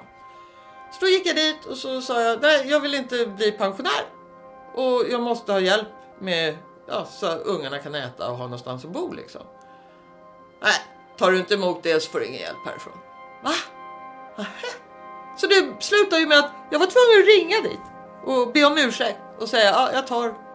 Så 0.91 1.05
då 1.05 1.07
gick 1.07 1.25
jag 1.27 1.35
dit 1.35 1.65
och 1.65 1.77
så 1.77 2.01
sa 2.01 2.21
jag, 2.21 2.41
nej 2.41 2.67
jag 2.67 2.79
vill 2.79 2.93
inte 2.93 3.25
bli 3.25 3.51
pensionär. 3.51 4.05
Och 4.75 5.03
jag 5.09 5.21
måste 5.21 5.51
ha 5.51 5.59
hjälp 5.59 5.87
med, 6.19 6.57
ja, 6.87 7.05
så 7.05 7.27
ungarna 7.27 7.79
kan 7.79 7.95
äta 7.95 8.29
och 8.29 8.37
ha 8.37 8.43
någonstans 8.43 8.85
att 8.85 8.91
bo 8.91 9.13
liksom. 9.13 9.41
Nej, 10.61 10.81
tar 11.17 11.31
du 11.31 11.37
inte 11.37 11.53
emot 11.53 11.83
det 11.83 12.03
så 12.03 12.09
får 12.09 12.19
du 12.19 12.25
ingen 12.25 12.41
hjälp 12.41 12.65
härifrån. 12.65 12.97
Va? 13.43 13.53
Nähä. 14.37 14.67
Så 15.37 15.47
det 15.47 15.75
slutade 15.79 16.21
ju 16.21 16.27
med 16.27 16.39
att 16.39 16.51
jag 16.71 16.79
var 16.79 16.87
tvungen 16.87 17.21
att 17.21 17.27
ringa 17.27 17.61
dit 17.61 17.85
och 18.25 18.53
be 18.53 18.65
om 18.65 18.77
ursäkt 18.77 19.19
och 19.39 19.49
säga, 19.49 19.69
ja 19.69 19.89
jag 19.93 20.07
tar 20.07 20.46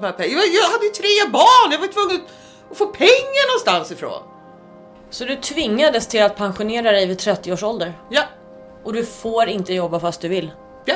de 0.00 0.06
här 0.06 0.12
pengarna. 0.12 0.42
Jag, 0.42 0.54
jag 0.54 0.70
hade 0.72 0.84
ju 0.84 0.90
tre 0.90 1.30
barn, 1.32 1.72
jag 1.72 1.78
var 1.78 1.86
tvungen 1.86 2.26
att 2.70 2.76
få 2.78 2.86
pengar 2.86 3.48
någonstans 3.50 3.92
ifrån. 3.92 4.22
Så 5.10 5.24
du 5.24 5.36
tvingades 5.36 6.06
till 6.06 6.22
att 6.22 6.36
pensionera 6.36 6.92
dig 6.92 7.06
vid 7.06 7.18
30 7.18 7.52
års 7.52 7.62
ålder? 7.62 7.92
Ja, 8.10 8.22
Och 8.84 8.92
du 8.92 9.04
får 9.04 9.48
inte 9.48 9.74
jobba 9.74 10.00
fast 10.00 10.20
du 10.20 10.28
vill? 10.28 10.52
ja. 10.84 10.94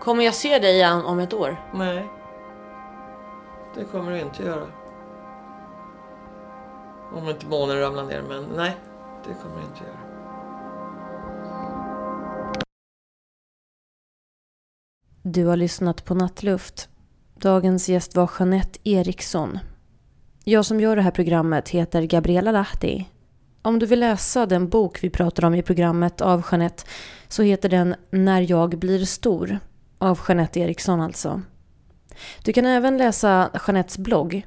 Kommer 0.00 0.24
jag 0.24 0.34
se 0.34 0.58
dig 0.58 0.74
igen 0.74 1.04
om 1.04 1.18
ett 1.18 1.32
år? 1.32 1.56
Nej. 1.74 2.08
Det 3.74 3.84
kommer 3.84 4.10
du 4.12 4.20
inte 4.20 4.42
göra. 4.42 4.66
Om 7.14 7.28
inte 7.28 7.46
månen 7.46 7.80
ramlar 7.80 8.04
ner, 8.04 8.22
men 8.28 8.44
nej. 8.56 8.76
Det 9.26 9.34
kommer 9.42 9.56
du 9.56 9.62
inte 9.62 9.84
göra. 9.84 10.11
Du 15.34 15.46
har 15.46 15.56
lyssnat 15.56 16.04
på 16.04 16.14
Nattluft. 16.14 16.88
Dagens 17.34 17.88
gäst 17.88 18.16
var 18.16 18.30
Jeanette 18.38 18.78
Eriksson. 18.84 19.58
Jag 20.44 20.64
som 20.64 20.80
gör 20.80 20.96
det 20.96 21.02
här 21.02 21.10
programmet 21.10 21.68
heter 21.68 22.02
Gabriella 22.02 22.52
Lahti. 22.52 23.08
Om 23.62 23.78
du 23.78 23.86
vill 23.86 24.00
läsa 24.00 24.46
den 24.46 24.68
bok 24.68 24.98
vi 25.02 25.10
pratar 25.10 25.44
om 25.44 25.54
i 25.54 25.62
programmet 25.62 26.20
av 26.20 26.42
Jeanette 26.50 26.84
så 27.28 27.42
heter 27.42 27.68
den 27.68 27.94
När 28.10 28.50
jag 28.50 28.78
blir 28.78 29.04
stor 29.04 29.58
av 29.98 30.20
Jeanette 30.28 30.60
Eriksson 30.60 31.00
alltså. 31.00 31.42
Du 32.44 32.52
kan 32.52 32.66
även 32.66 32.98
läsa 32.98 33.50
Jeanettes 33.66 33.98
blogg. 33.98 34.46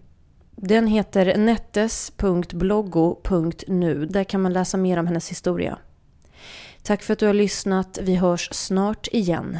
Den 0.55 0.87
heter 0.87 1.37
nettes.bloggo.nu. 1.37 4.05
Där 4.05 4.23
kan 4.23 4.41
man 4.41 4.53
läsa 4.53 4.77
mer 4.77 4.99
om 4.99 5.07
hennes 5.07 5.31
historia. 5.31 5.77
Tack 6.83 7.03
för 7.03 7.13
att 7.13 7.19
du 7.19 7.25
har 7.25 7.33
lyssnat. 7.33 7.99
Vi 8.01 8.15
hörs 8.15 8.49
snart 8.51 9.07
igen. 9.11 9.59